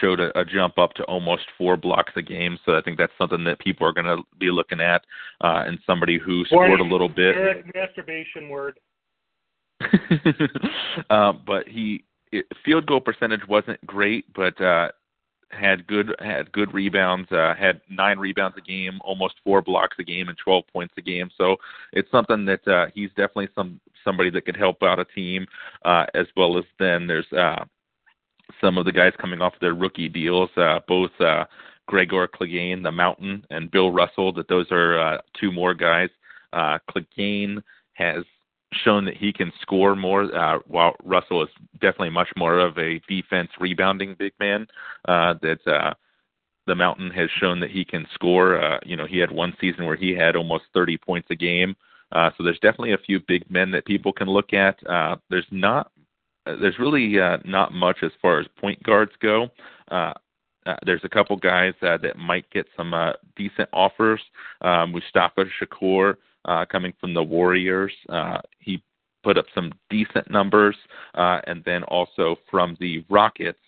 [0.00, 2.58] showed a, a jump up to almost four blocks a game.
[2.64, 5.02] So I think that's something that people are going to be looking at,
[5.40, 7.34] uh, and somebody who scored a little bit.
[7.74, 8.78] Masturbation word.
[11.10, 14.88] uh, but he it, field goal percentage wasn't great, but uh,
[15.50, 17.30] had good had good rebounds.
[17.32, 21.02] Uh, had nine rebounds a game, almost four blocks a game, and 12 points a
[21.02, 21.30] game.
[21.36, 21.56] So
[21.92, 25.46] it's something that uh, he's definitely some somebody that could help out a team,
[25.84, 27.64] uh, as well as then there's uh,
[28.60, 31.44] some of the guys coming off their rookie deals, uh, both uh,
[31.86, 34.32] Gregor Clegane, the Mountain, and Bill Russell.
[34.32, 36.10] That those are uh, two more guys.
[36.52, 37.62] Uh, Clegane
[37.94, 38.24] has
[38.72, 41.48] shown that he can score more, uh, while Russell is
[41.80, 44.66] definitely much more of a defense rebounding big man.
[45.06, 45.94] Uh, that uh,
[46.66, 48.62] the Mountain has shown that he can score.
[48.62, 51.74] Uh, you know, he had one season where he had almost 30 points a game.
[52.12, 54.78] Uh, so there's definitely a few big men that people can look at.
[54.86, 55.90] Uh, there's not
[56.46, 59.48] there's really uh, not much as far as point guards go.
[59.90, 60.12] Uh,
[60.66, 64.20] uh, there's a couple guys uh, that might get some uh, decent offers.
[64.60, 68.82] Um, Mustafa Shakur uh, coming from the Warriors, uh, he
[69.22, 70.76] put up some decent numbers,
[71.14, 73.58] uh, and then also from the Rockets,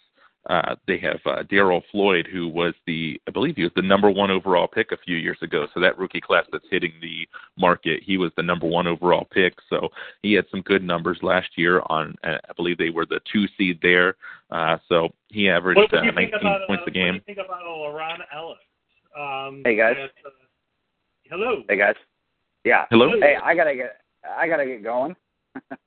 [0.50, 4.10] uh, they have uh, Daryl Floyd, who was the, I believe he was the number
[4.10, 5.66] one overall pick a few years ago.
[5.72, 9.54] So that rookie class that's hitting the market, he was the number one overall pick.
[9.70, 9.88] So
[10.22, 13.46] he had some good numbers last year on, uh, I believe they were the two
[13.56, 14.16] seed there.
[14.50, 17.14] Uh, so he averaged uh, 19 about, points uh, a game.
[17.14, 18.58] What do you think about LaRon Ellis?
[19.16, 19.94] Um, Hey, guys.
[19.96, 20.30] that, uh,
[21.30, 21.62] hello.
[21.68, 21.94] Hey guys.
[22.64, 22.84] Yeah.
[22.90, 23.10] Hello.
[23.20, 23.96] Hey, I gotta get
[24.38, 25.16] I gotta get going.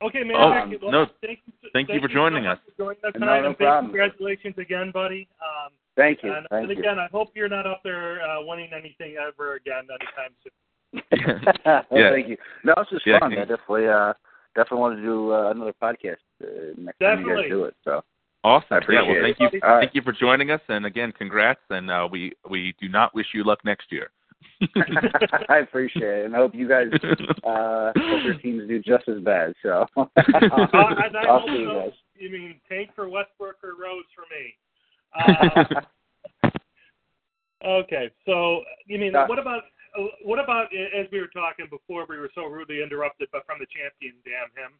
[0.02, 0.36] Okay, man.
[0.38, 0.82] Oh, thank.
[0.82, 2.64] Well, no, thank you, so- thank you for so joining much us.
[2.76, 3.86] For joining us tonight, no and big problem.
[3.86, 5.26] congratulations again, buddy.
[5.40, 6.32] Um, Thank you.
[6.32, 6.82] and, Thank and you.
[6.82, 10.52] again, I hope you're not up there uh, winning anything ever again anytime soon.
[11.90, 12.10] Yeah.
[12.10, 12.36] Thank you.
[12.64, 13.30] No, it's just Yeah, fun.
[13.30, 14.12] can- I definitely uh
[14.54, 17.74] definitely want to do uh, another podcast uh, next time you guys do it.
[17.84, 18.02] So
[18.44, 18.66] Awesome.
[18.70, 19.36] Yeah, appreciate well, it.
[19.38, 19.60] thank you.
[19.64, 19.80] All right.
[19.80, 21.60] Thank you for joining us, and again, congrats.
[21.70, 24.10] And uh, we we do not wish you luck next year.
[25.48, 26.86] I appreciate it, and I hope you guys
[27.44, 29.52] uh hope your teams do just as bad.
[29.62, 31.92] So Uh, and I see you guys.
[32.14, 34.54] You mean Tank for Westbrook or Rose for me?
[37.64, 39.62] Uh, okay, so you mean what about
[39.98, 43.58] uh, what about as we were talking before we were so rudely interrupted, but from
[43.58, 44.72] the champion, damn him.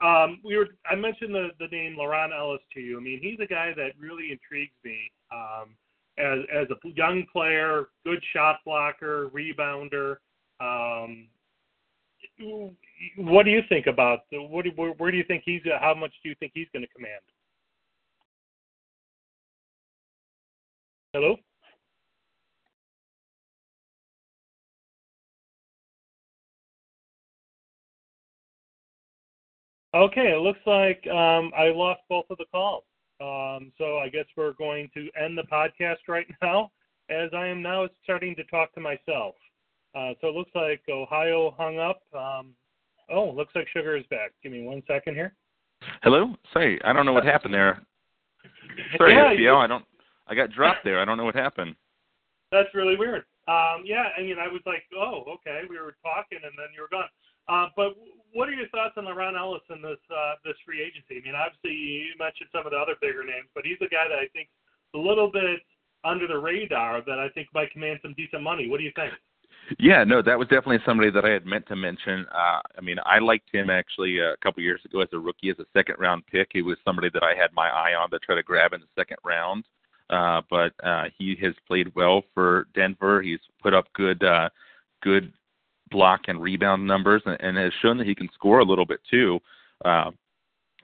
[0.00, 2.98] Um, we were I mentioned the the name Laron Ellis to you.
[2.98, 5.10] I mean, he's a guy that really intrigues me.
[5.32, 5.74] Um,
[6.18, 10.16] as as a young player, good shot blocker, rebounder.
[10.60, 11.28] Um,
[13.16, 14.64] what do you think about what?
[14.64, 15.62] Do, where, where do you think he's?
[15.80, 17.20] How much do you think he's going to command?
[21.14, 21.36] Hello.
[29.94, 32.84] Okay, it looks like um, I lost both of the calls.
[33.20, 36.70] Um, so I guess we're going to end the podcast right now,
[37.10, 39.34] as I am now starting to talk to myself.
[39.94, 42.02] Uh, so it looks like Ohio hung up.
[42.14, 42.54] Um,
[43.10, 44.32] oh, looks like Sugar is back.
[44.42, 45.34] Give me one second here.
[46.02, 46.34] Hello.
[46.52, 47.82] Sorry, I don't know what happened there.
[48.96, 49.38] Sorry, Yeah, SPL.
[49.38, 49.84] you- I don't.
[50.30, 51.00] I got dropped there.
[51.00, 51.74] I don't know what happened.
[52.52, 53.24] That's really weird.
[53.48, 56.82] Um, yeah, I mean, I was like, oh, okay, we were talking, and then you
[56.82, 57.08] were gone.
[57.48, 57.96] Uh, but
[58.32, 61.20] what are your thoughts on LaRon Ellis in this uh, this free agency?
[61.20, 64.08] I mean, obviously you mentioned some of the other bigger names, but he's a guy
[64.08, 64.48] that I think
[64.94, 65.60] a little bit
[66.04, 68.68] under the radar that I think might command some decent money.
[68.68, 69.12] What do you think?
[69.78, 72.24] Yeah, no, that was definitely somebody that I had meant to mention.
[72.32, 75.50] Uh, I mean, I liked him actually uh, a couple years ago as a rookie,
[75.50, 76.48] as a second round pick.
[76.52, 78.86] He was somebody that I had my eye on to try to grab in the
[78.96, 79.64] second round.
[80.10, 83.20] Uh, but uh, he has played well for Denver.
[83.20, 84.48] He's put up good, uh,
[85.02, 85.32] good
[85.90, 89.00] block and rebound numbers, and, and has shown that he can score a little bit
[89.10, 89.38] too.
[89.84, 90.10] Uh,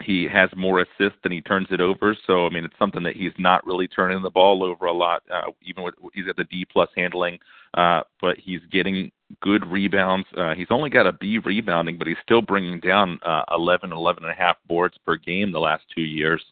[0.02, 2.16] he has more assists than he turns it over.
[2.26, 5.22] So I mean, it's something that he's not really turning the ball over a lot.
[5.32, 7.38] Uh, even with he's got the D plus handling,
[7.74, 10.26] uh, but he's getting good rebounds.
[10.36, 14.22] Uh, he's only got a B rebounding, but he's still bringing down uh, 11, 11
[14.22, 16.42] and a half boards per game the last two years.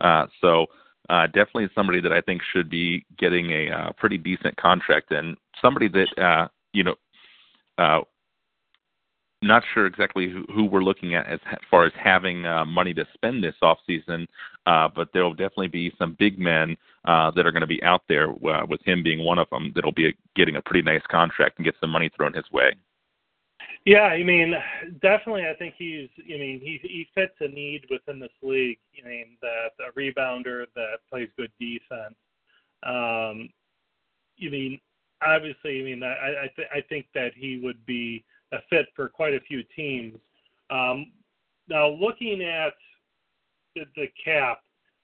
[0.00, 0.66] Uh, so
[1.08, 5.36] uh, definitely somebody that I think should be getting a uh, pretty decent contract, and
[5.60, 6.94] somebody that uh, you know.
[7.78, 8.00] Uh,
[9.42, 11.38] not sure exactly who, who we're looking at as
[11.70, 14.26] far as having uh, money to spend this off season,
[14.66, 17.82] uh, but there will definitely be some big men uh, that are going to be
[17.82, 21.02] out there uh, with him being one of them that'll be getting a pretty nice
[21.10, 22.74] contract and get some money thrown his way.
[23.84, 24.52] Yeah, I mean,
[25.00, 25.44] definitely.
[25.46, 26.08] I think he's.
[26.18, 28.78] I mean, he he fits a need within this league.
[29.02, 32.16] I mean, that a rebounder that plays good defense.
[32.82, 33.48] Um,
[34.36, 34.80] you mean,
[35.22, 39.08] obviously, I mean, I I, th- I think that he would be a fit for
[39.08, 40.18] quite a few teams.
[40.70, 41.12] Um,
[41.68, 42.74] now, looking at
[43.74, 44.60] the, the cap,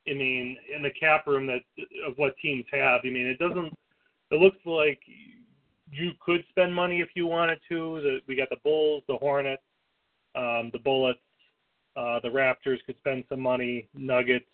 [0.09, 1.61] I mean, in the cap room that
[2.07, 3.01] of what teams have.
[3.05, 3.73] I mean, it doesn't.
[4.31, 5.01] It looks like
[5.91, 8.01] you could spend money if you wanted to.
[8.03, 9.63] The, we got the Bulls, the Hornets,
[10.35, 11.21] um, the Bullets,
[11.97, 13.89] uh, the Raptors could spend some money.
[13.95, 14.47] Nuggets,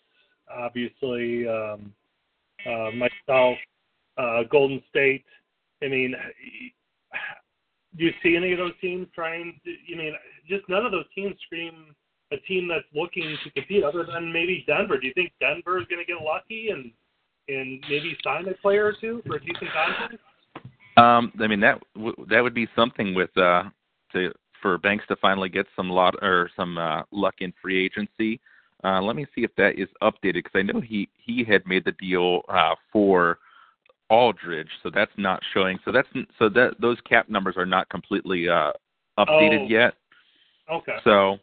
[0.51, 1.93] obviously, um,
[2.65, 3.57] uh, myself,
[4.17, 5.23] uh, Golden State.
[5.83, 6.15] I mean,
[7.97, 9.59] do you see any of those teams trying?
[9.63, 10.13] To, I mean,
[10.47, 11.95] just none of those teams scream
[12.31, 14.99] a team that's looking to compete, other than maybe Denver.
[14.99, 16.91] Do you think Denver is going to get lucky and
[17.47, 20.15] and maybe sign a player or two for a decent contract?
[20.97, 23.63] Um, I mean that w- that would be something with uh
[24.13, 28.39] to for Banks to finally get some lot or some uh, luck in free agency.
[28.83, 31.85] Uh, let me see if that is updated because I know he he had made
[31.85, 33.39] the deal uh, for
[34.09, 35.77] Aldridge, so that's not showing.
[35.85, 36.07] So that's
[36.37, 38.71] so that those cap numbers are not completely uh,
[39.17, 39.67] updated Oh.
[39.67, 39.93] yet.
[40.71, 40.97] Okay.
[41.03, 41.37] So,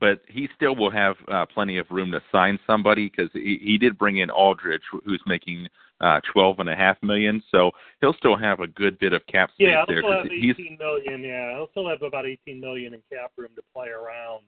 [0.00, 3.78] but he still will have uh, plenty of room to sign somebody because he, he
[3.78, 5.68] did bring in Aldridge, who's making
[6.00, 7.42] uh, twelve and a half million.
[7.50, 10.22] So he'll still have a good bit of cap space Yeah, he'll there still have
[10.22, 11.22] 'cause he's 18 million.
[11.22, 14.44] Yeah, he'll still have about 18 million in cap room to play around.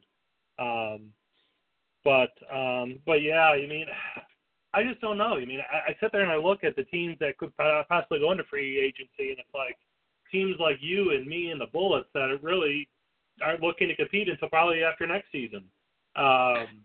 [0.59, 1.13] Um,
[2.05, 3.87] but um, but yeah, I mean,
[4.77, 5.39] I just don't know.
[5.39, 8.19] I mean, I, I sit there and I look at the teams that could possibly
[8.19, 9.77] go into free agency, and it's like
[10.31, 12.87] teams like you and me and the Bullets that are really
[13.43, 15.65] aren't looking to compete until probably after next season.
[16.15, 16.85] Um,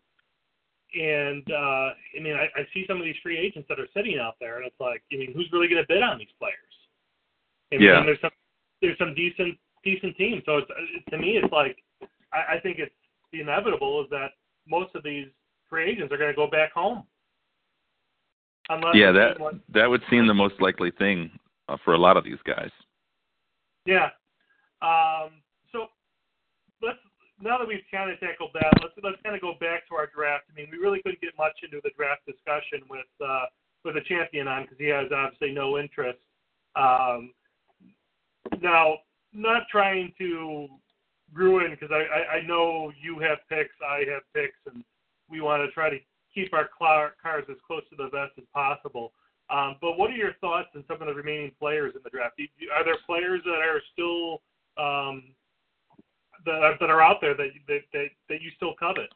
[0.96, 4.20] and uh, I mean, I, I see some of these free agents that are sitting
[4.20, 6.56] out there, and it's like, I mean, who's really going to bid on these players?
[7.74, 8.04] I mean, Yeah.
[8.06, 8.32] there's some
[8.82, 10.44] there's some decent decent teams.
[10.46, 10.72] So it's
[11.10, 11.78] to me, it's like
[12.32, 12.96] I, I think it's
[13.34, 14.32] the inevitable is that
[14.66, 15.28] most of these
[15.70, 17.04] free agents are going to go back home.
[18.72, 21.30] Unless yeah that like- that would seem the most likely thing
[21.67, 22.72] uh, for a lot of these guys.
[23.86, 24.09] Yeah.
[24.82, 25.41] Um,
[25.72, 25.88] so
[26.82, 26.97] let's
[27.41, 30.07] now that we've kind of tackled that, let's let's kind of go back to our
[30.15, 30.45] draft.
[30.49, 33.45] I mean, we really couldn't get much into the draft discussion with uh,
[33.84, 36.19] with a champion on because he has obviously no interest.
[36.76, 37.34] Um,
[38.61, 38.99] now,
[39.34, 40.67] not trying to
[41.34, 44.84] ruin because I, I I know you have picks, I have picks, and
[45.30, 45.97] we want to try to
[46.34, 49.14] keep our cars as close to the vest as possible.
[49.50, 52.40] Um, but what are your thoughts on some of the remaining players in the draft?
[52.74, 54.42] Are there players that are still
[54.78, 55.34] um,
[56.46, 59.10] that are, that are out there that, that that that you still covet?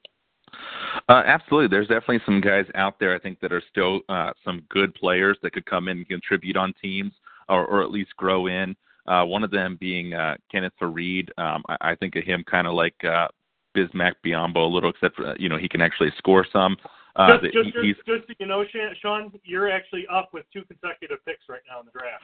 [1.10, 1.68] Uh, absolutely.
[1.68, 5.38] There's definitely some guys out there I think that are still uh, some good players
[5.42, 7.14] that could come in and contribute on teams
[7.50, 8.76] or, or at least grow in.
[9.08, 11.30] Uh, one of them being uh, Kenneth Faried.
[11.38, 13.28] Um, I, I think of him kind of like uh,
[13.76, 16.76] Bismack Biyombo a little, except for, you know he can actually score some.
[17.16, 18.66] Uh, just, just, he, just, so you know,
[19.02, 22.24] Shaun, you're actually up with two consecutive picks right now in the draft.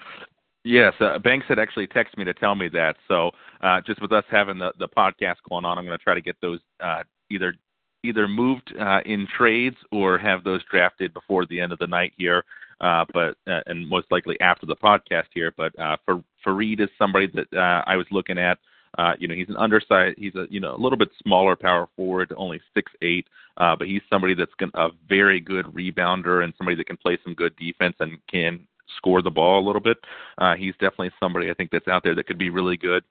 [0.64, 2.96] Yes, uh, Banks had actually texted me to tell me that.
[3.08, 3.32] So
[3.62, 6.22] uh, just with us having the, the podcast going on, I'm going to try to
[6.22, 7.56] get those uh, either
[8.04, 12.14] either moved uh, in trades or have those drafted before the end of the night
[12.18, 12.44] here.
[12.80, 15.54] Uh, but uh, and most likely after the podcast here.
[15.56, 18.58] But uh, for Faried is somebody that uh, I was looking at.
[18.98, 20.18] Uh, you know, he's an undersized.
[20.18, 23.28] He's a you know a little bit smaller power forward, only six eight.
[23.58, 27.18] Uh, but he's somebody that's gonna, a very good rebounder and somebody that can play
[27.24, 28.66] some good defense and can
[28.98, 29.98] score the ball a little bit.
[30.38, 33.04] Uh, he's definitely somebody I think that's out there that could be really good.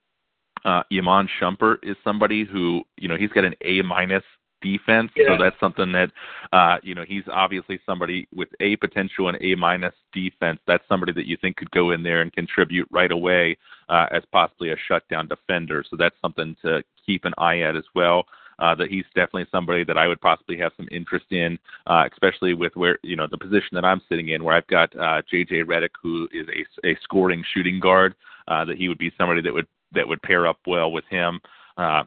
[0.63, 4.23] Uh, Iman Shumpert is somebody who, you know, he's got an A minus
[4.61, 5.27] defense, Yeah.
[5.27, 6.11] so that's something that,
[6.53, 10.59] uh, you know, he's obviously somebody with A potential and A minus defense.
[10.65, 13.57] That's somebody that you think could go in there and contribute right away
[13.89, 15.83] uh, as possibly a shutdown defender.
[15.89, 18.25] So that's something to keep an eye at as well.
[18.59, 21.57] Uh, that he's definitely somebody that I would possibly have some interest in,
[21.87, 24.95] uh, especially with where you know the position that I'm sitting in, where I've got
[24.95, 28.13] uh, JJ Redick, who is a, a scoring shooting guard.
[28.47, 31.39] Uh, that he would be somebody that would that would pair up well with him.
[31.77, 32.03] Uh,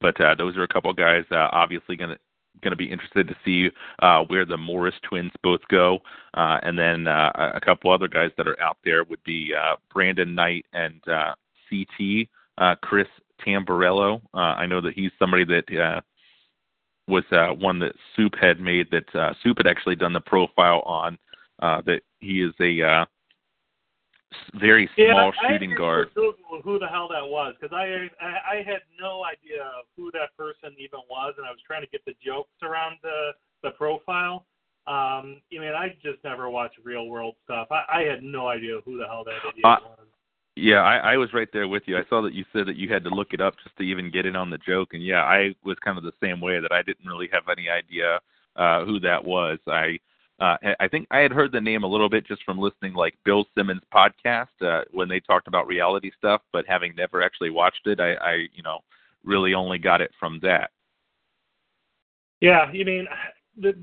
[0.00, 2.18] but uh, those are a couple guys uh, obviously going to
[2.62, 3.68] going to be interested to see
[4.00, 6.00] uh, where the Morris twins both go,
[6.34, 9.76] uh, and then uh, a- couple other guys that are out there would be uh,
[9.92, 11.34] Brandon Knight and uh,
[11.70, 12.28] CT
[12.58, 13.06] uh, Chris
[13.46, 14.20] Tamburello.
[14.34, 16.00] Uh, I know that he's somebody that uh,
[17.06, 20.82] was uh, one that Soup had made that uh, Soup had actually done the profile
[20.84, 21.18] on.
[21.60, 23.04] Uh, that he is a uh,
[24.54, 26.08] very small I shooting guard.
[26.14, 29.64] Who the hell that was because I, I I had no idea
[29.96, 33.32] who that person even was, and I was trying to get the jokes around the
[33.62, 34.46] the profile.
[34.86, 37.68] Um, I mean, I just never watched real world stuff.
[37.70, 40.06] I, I had no idea who the hell that idiot Uh, was.
[40.56, 41.96] Yeah, I, I was right there with you.
[41.96, 44.10] I saw that you said that you had to look it up just to even
[44.10, 46.72] get in on the joke, and yeah, I was kind of the same way that
[46.72, 48.18] I didn't really have any idea
[48.56, 49.58] uh, who that was.
[49.68, 49.98] I
[50.40, 53.14] uh, I think I had heard the name a little bit just from listening like
[53.24, 57.86] Bill Simmons podcast uh, when they talked about reality stuff, but having never actually watched
[57.86, 58.78] it, I, I you know
[59.24, 60.70] really only got it from that.
[62.40, 63.08] Yeah, you mean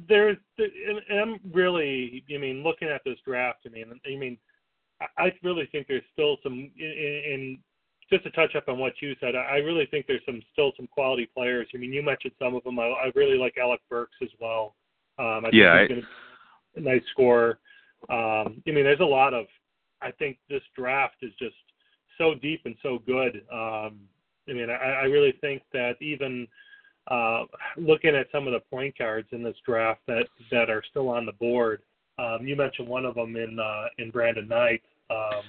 [0.07, 4.37] there's, and I'm really, I mean, looking at this draft, I mean, I mean,
[5.17, 7.59] I really think there's still some, in,
[8.09, 10.87] just to touch up on what you said, I really think there's some still some
[10.87, 11.67] quality players.
[11.73, 12.79] I mean, you mentioned some of them.
[12.79, 14.75] I, I really like Alec Burks as well.
[15.17, 16.01] Um, I yeah, I, a
[16.77, 17.59] nice scorer.
[18.09, 19.45] Um, I mean, there's a lot of.
[20.01, 21.55] I think this draft is just
[22.17, 23.41] so deep and so good.
[23.51, 23.99] Um,
[24.47, 26.47] I mean, I, I really think that even
[27.09, 27.43] uh,
[27.77, 31.25] looking at some of the point guards in this draft that that are still on
[31.25, 31.81] the board.
[32.17, 35.43] Um, you mentioned one of them in uh, in Brandon Knight, um,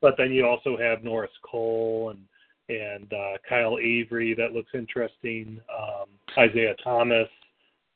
[0.00, 2.24] but then you also have Norris Cole and
[2.68, 5.60] and uh, Kyle Avery that looks interesting.
[5.76, 6.06] Um,
[6.38, 7.28] Isaiah Thomas.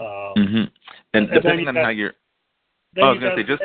[0.01, 0.57] Um, mm-hmm.
[0.57, 0.71] And,
[1.15, 2.15] and depending on got, how you're,
[3.05, 3.62] oh, I was going to say just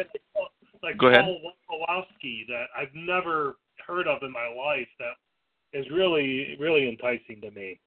[0.83, 1.25] like go ahead.
[1.67, 3.55] Paul Wolowski that I've never
[3.85, 7.79] heard of in my life that is really really enticing to me.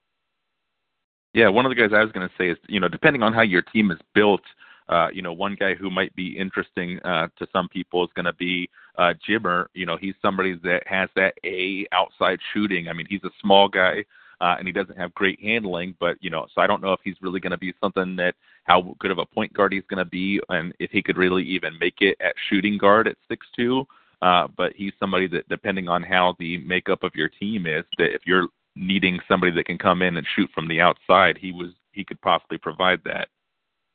[1.32, 3.32] Yeah, one of the guys I was going to say is, you know, depending on
[3.32, 4.42] how your team is built,
[4.88, 8.26] uh, you know, one guy who might be interesting uh, to some people is going
[8.26, 9.66] to be uh, Jimmer.
[9.74, 12.88] You know, he's somebody that has that A outside shooting.
[12.88, 14.04] I mean, he's a small guy
[14.40, 17.00] uh, and he doesn't have great handling, but you know, so I don't know if
[17.04, 18.34] he's really going to be something that
[18.64, 21.44] how good of a point guard he's going to be, and if he could really
[21.44, 23.86] even make it at shooting guard at six two.
[24.22, 28.14] Uh, but he's somebody that, depending on how the makeup of your team is, that
[28.14, 31.70] if you're needing somebody that can come in and shoot from the outside, he was
[31.92, 33.28] he could possibly provide that.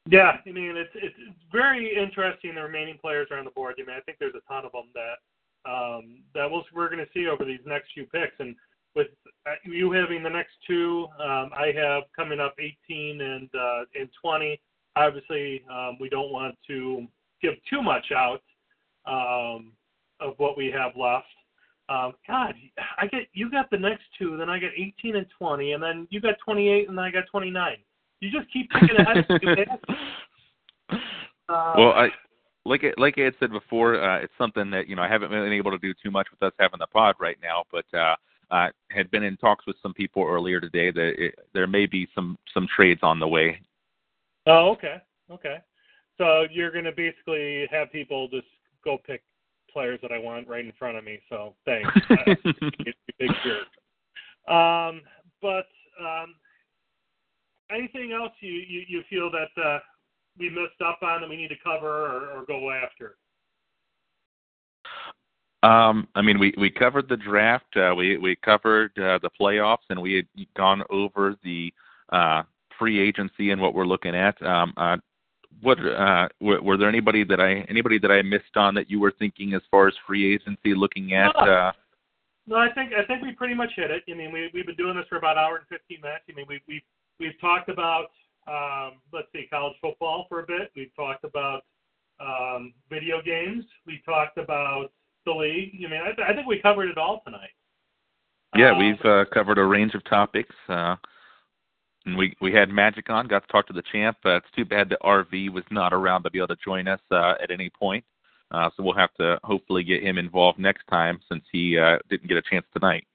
[0.07, 1.16] Yeah, I mean it's it's
[1.52, 2.56] very interesting.
[2.56, 3.76] The remaining players are on the board.
[3.80, 5.18] I mean I think there's a ton of them that
[5.70, 8.36] um, that we'll, we're going to see over these next few picks.
[8.40, 8.56] And
[8.95, 9.07] with
[9.48, 14.10] uh, you having the next two, um, I have coming up 18 and uh, and
[14.22, 14.60] 20.
[14.95, 17.07] Obviously, um, we don't want to
[17.41, 18.41] give too much out
[19.06, 19.72] um,
[20.20, 21.26] of what we have left.
[21.90, 22.53] Um, God,
[22.99, 26.07] I get you got the next two, then I got 18 and 20, and then
[26.11, 27.78] you got 28, and then I got 29.
[28.20, 29.26] You just keep picking ahead.
[30.91, 30.98] uh,
[31.78, 32.10] well, I
[32.66, 35.32] like it, like I had said before, uh, it's something that you know I haven't
[35.32, 38.16] been able to do too much with us having the pod right now, but uh,
[38.51, 42.07] uh, had been in talks with some people earlier today that it, there may be
[42.15, 43.59] some some trades on the way.
[44.47, 44.97] Oh, okay,
[45.31, 45.57] okay.
[46.17, 48.47] So you're going to basically have people just
[48.84, 49.23] go pick
[49.71, 51.19] players that I want right in front of me.
[51.30, 51.89] So thanks.
[53.19, 54.53] big jerk.
[54.53, 55.01] Um,
[55.41, 55.67] but
[56.01, 56.35] um,
[57.71, 59.80] anything else you, you, you feel that uh,
[60.38, 63.15] we missed up on that we need to cover or, or go after?
[65.61, 67.76] Um, I mean, we we covered the draft.
[67.76, 70.26] Uh, we we covered uh, the playoffs, and we had
[70.56, 71.73] gone over the
[72.11, 72.44] uh,
[72.77, 74.41] free agency and what we're looking at.
[74.41, 74.98] Um, uh,
[75.61, 78.99] what uh, were, were, there anybody that I anybody that I missed on that you
[78.99, 81.34] were thinking as far as free agency looking at?
[81.36, 81.72] No, uh,
[82.48, 84.03] no I think I think we pretty much hit it.
[84.10, 86.23] I mean, we we've been doing this for about an hour and fifteen minutes.
[86.30, 86.81] I mean, we we
[87.19, 88.06] we've talked about
[88.48, 90.72] um, let's see, college football for a bit.
[90.76, 91.64] We've talked about
[92.19, 93.65] um, video games.
[93.86, 94.91] We talked about
[95.34, 95.73] the league.
[95.85, 97.49] I mean, I, I think we covered it all tonight.
[98.56, 100.56] Yeah, um, we've uh, covered a range of topics.
[100.68, 100.95] Uh,
[102.06, 104.18] and we we had Magic on, got to talk to the champ.
[104.26, 107.01] Uh, it's too bad the RV was not around to be able to join us
[107.11, 108.03] uh, at any point.
[108.51, 112.27] Uh, so we'll have to hopefully get him involved next time since he uh, didn't
[112.27, 113.06] get a chance tonight.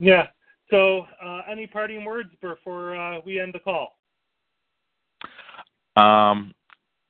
[0.00, 0.26] Yeah.
[0.70, 3.96] So uh, any parting words before uh, we end the call?
[5.94, 6.52] Um,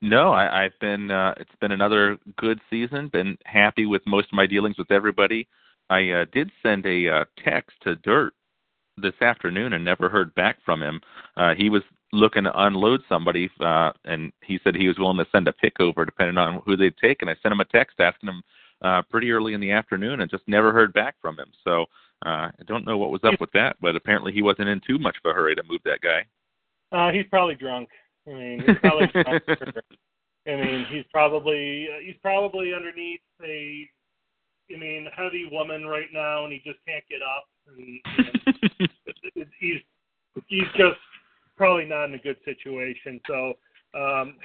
[0.01, 1.09] no, I, I've been.
[1.11, 3.09] Uh, it's been another good season.
[3.09, 5.47] Been happy with most of my dealings with everybody.
[5.89, 8.33] I uh, did send a uh, text to Dirt
[8.97, 11.01] this afternoon and never heard back from him.
[11.35, 11.83] Uh, he was
[12.13, 15.79] looking to unload somebody, uh, and he said he was willing to send a pick
[15.79, 17.21] over depending on who they'd take.
[17.21, 18.43] And I sent him a text asking him
[18.83, 21.51] uh, pretty early in the afternoon and just never heard back from him.
[21.63, 21.85] So
[22.25, 24.99] uh, I don't know what was up with that, but apparently he wasn't in too
[24.99, 26.25] much of a hurry to move that guy.
[26.91, 27.89] Uh, he's probably drunk.
[28.27, 29.11] I mean, he's probably.
[30.47, 33.85] I mean, he's probably uh, he's probably underneath a,
[34.73, 37.99] I mean, heavy woman right now, and he just can't get up and,
[39.35, 39.81] and he's
[40.47, 40.99] he's just
[41.57, 43.19] probably not in a good situation.
[43.27, 43.53] So
[43.97, 44.35] um,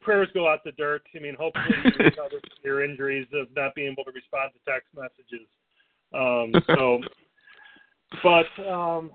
[0.00, 1.02] prayers go out to Dirt.
[1.14, 4.70] I mean, hopefully you recover from your injuries of not being able to respond to
[4.70, 5.46] text messages.
[6.14, 7.00] Um, so,
[8.22, 9.10] but um,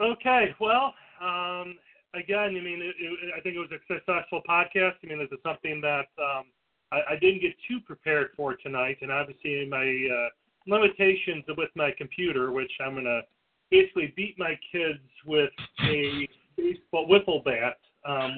[0.00, 1.76] okay, well, um,
[2.14, 4.94] again, I mean, it, it, I think it was a successful podcast.
[5.02, 6.44] I mean, this is something that um,
[6.92, 10.28] I, I didn't get too prepared for tonight, and obviously my uh,
[10.66, 13.22] limitations with my computer, which I'm going to
[13.70, 15.50] basically beat my kids with
[15.84, 18.34] a baseball wiffle bat um,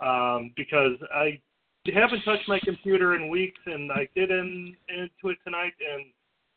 [0.00, 1.40] um, because I
[1.92, 6.04] haven't touched my computer in weeks, and I get in into it tonight, and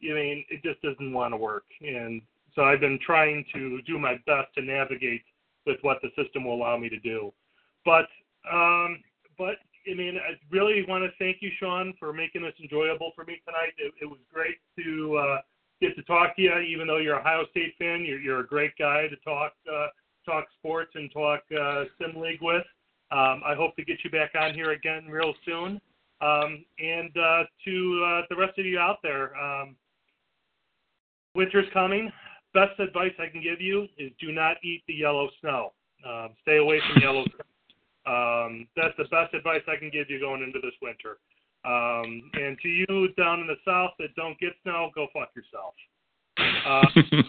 [0.10, 2.22] I mean it just doesn't want to work, and
[2.56, 5.23] so I've been trying to do my best to navigate
[5.65, 7.34] with what the system will allow me to do.
[7.84, 8.07] but
[8.52, 8.99] um,
[9.38, 9.56] but
[9.90, 13.41] I mean, I really want to thank you, Shaun, for making this enjoyable for me
[13.45, 13.73] tonight.
[13.77, 15.41] It, it was great to uh,
[15.82, 18.03] get to talk to you, even though you're a Ohio State fan.
[18.06, 19.88] You're, you're a great guy to talk uh,
[20.26, 22.64] talk sports and talk uh, sim league with.
[23.11, 25.80] Um, I hope to get you back on here again real soon.
[26.22, 29.76] Um, and uh, to uh, the rest of you out there, um,
[31.36, 32.11] winter's coming.
[32.56, 35.73] Best advice I can give you is do not eat the yellow snow.
[36.07, 37.44] Um, stay away from yellow snow.
[38.07, 41.18] Um, that's the best advice I can give you going into this winter.
[41.65, 45.73] Um, and to you down in the south that don't get snow, go fuck yourself.
[46.38, 46.86] Uh,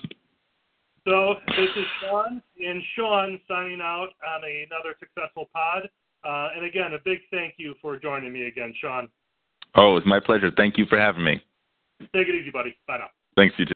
[1.09, 5.89] so this is Sean and Shaun signing out on another successful pod.
[6.23, 9.09] Uh, and again, a big thank you for joining me again, Shaun.
[9.75, 10.53] Oh, it's my pleasure.
[10.57, 11.43] Thank you for having me.
[12.15, 12.77] Take it easy, buddy.
[12.87, 13.09] Bye now.
[13.37, 13.76] Thanks, you too.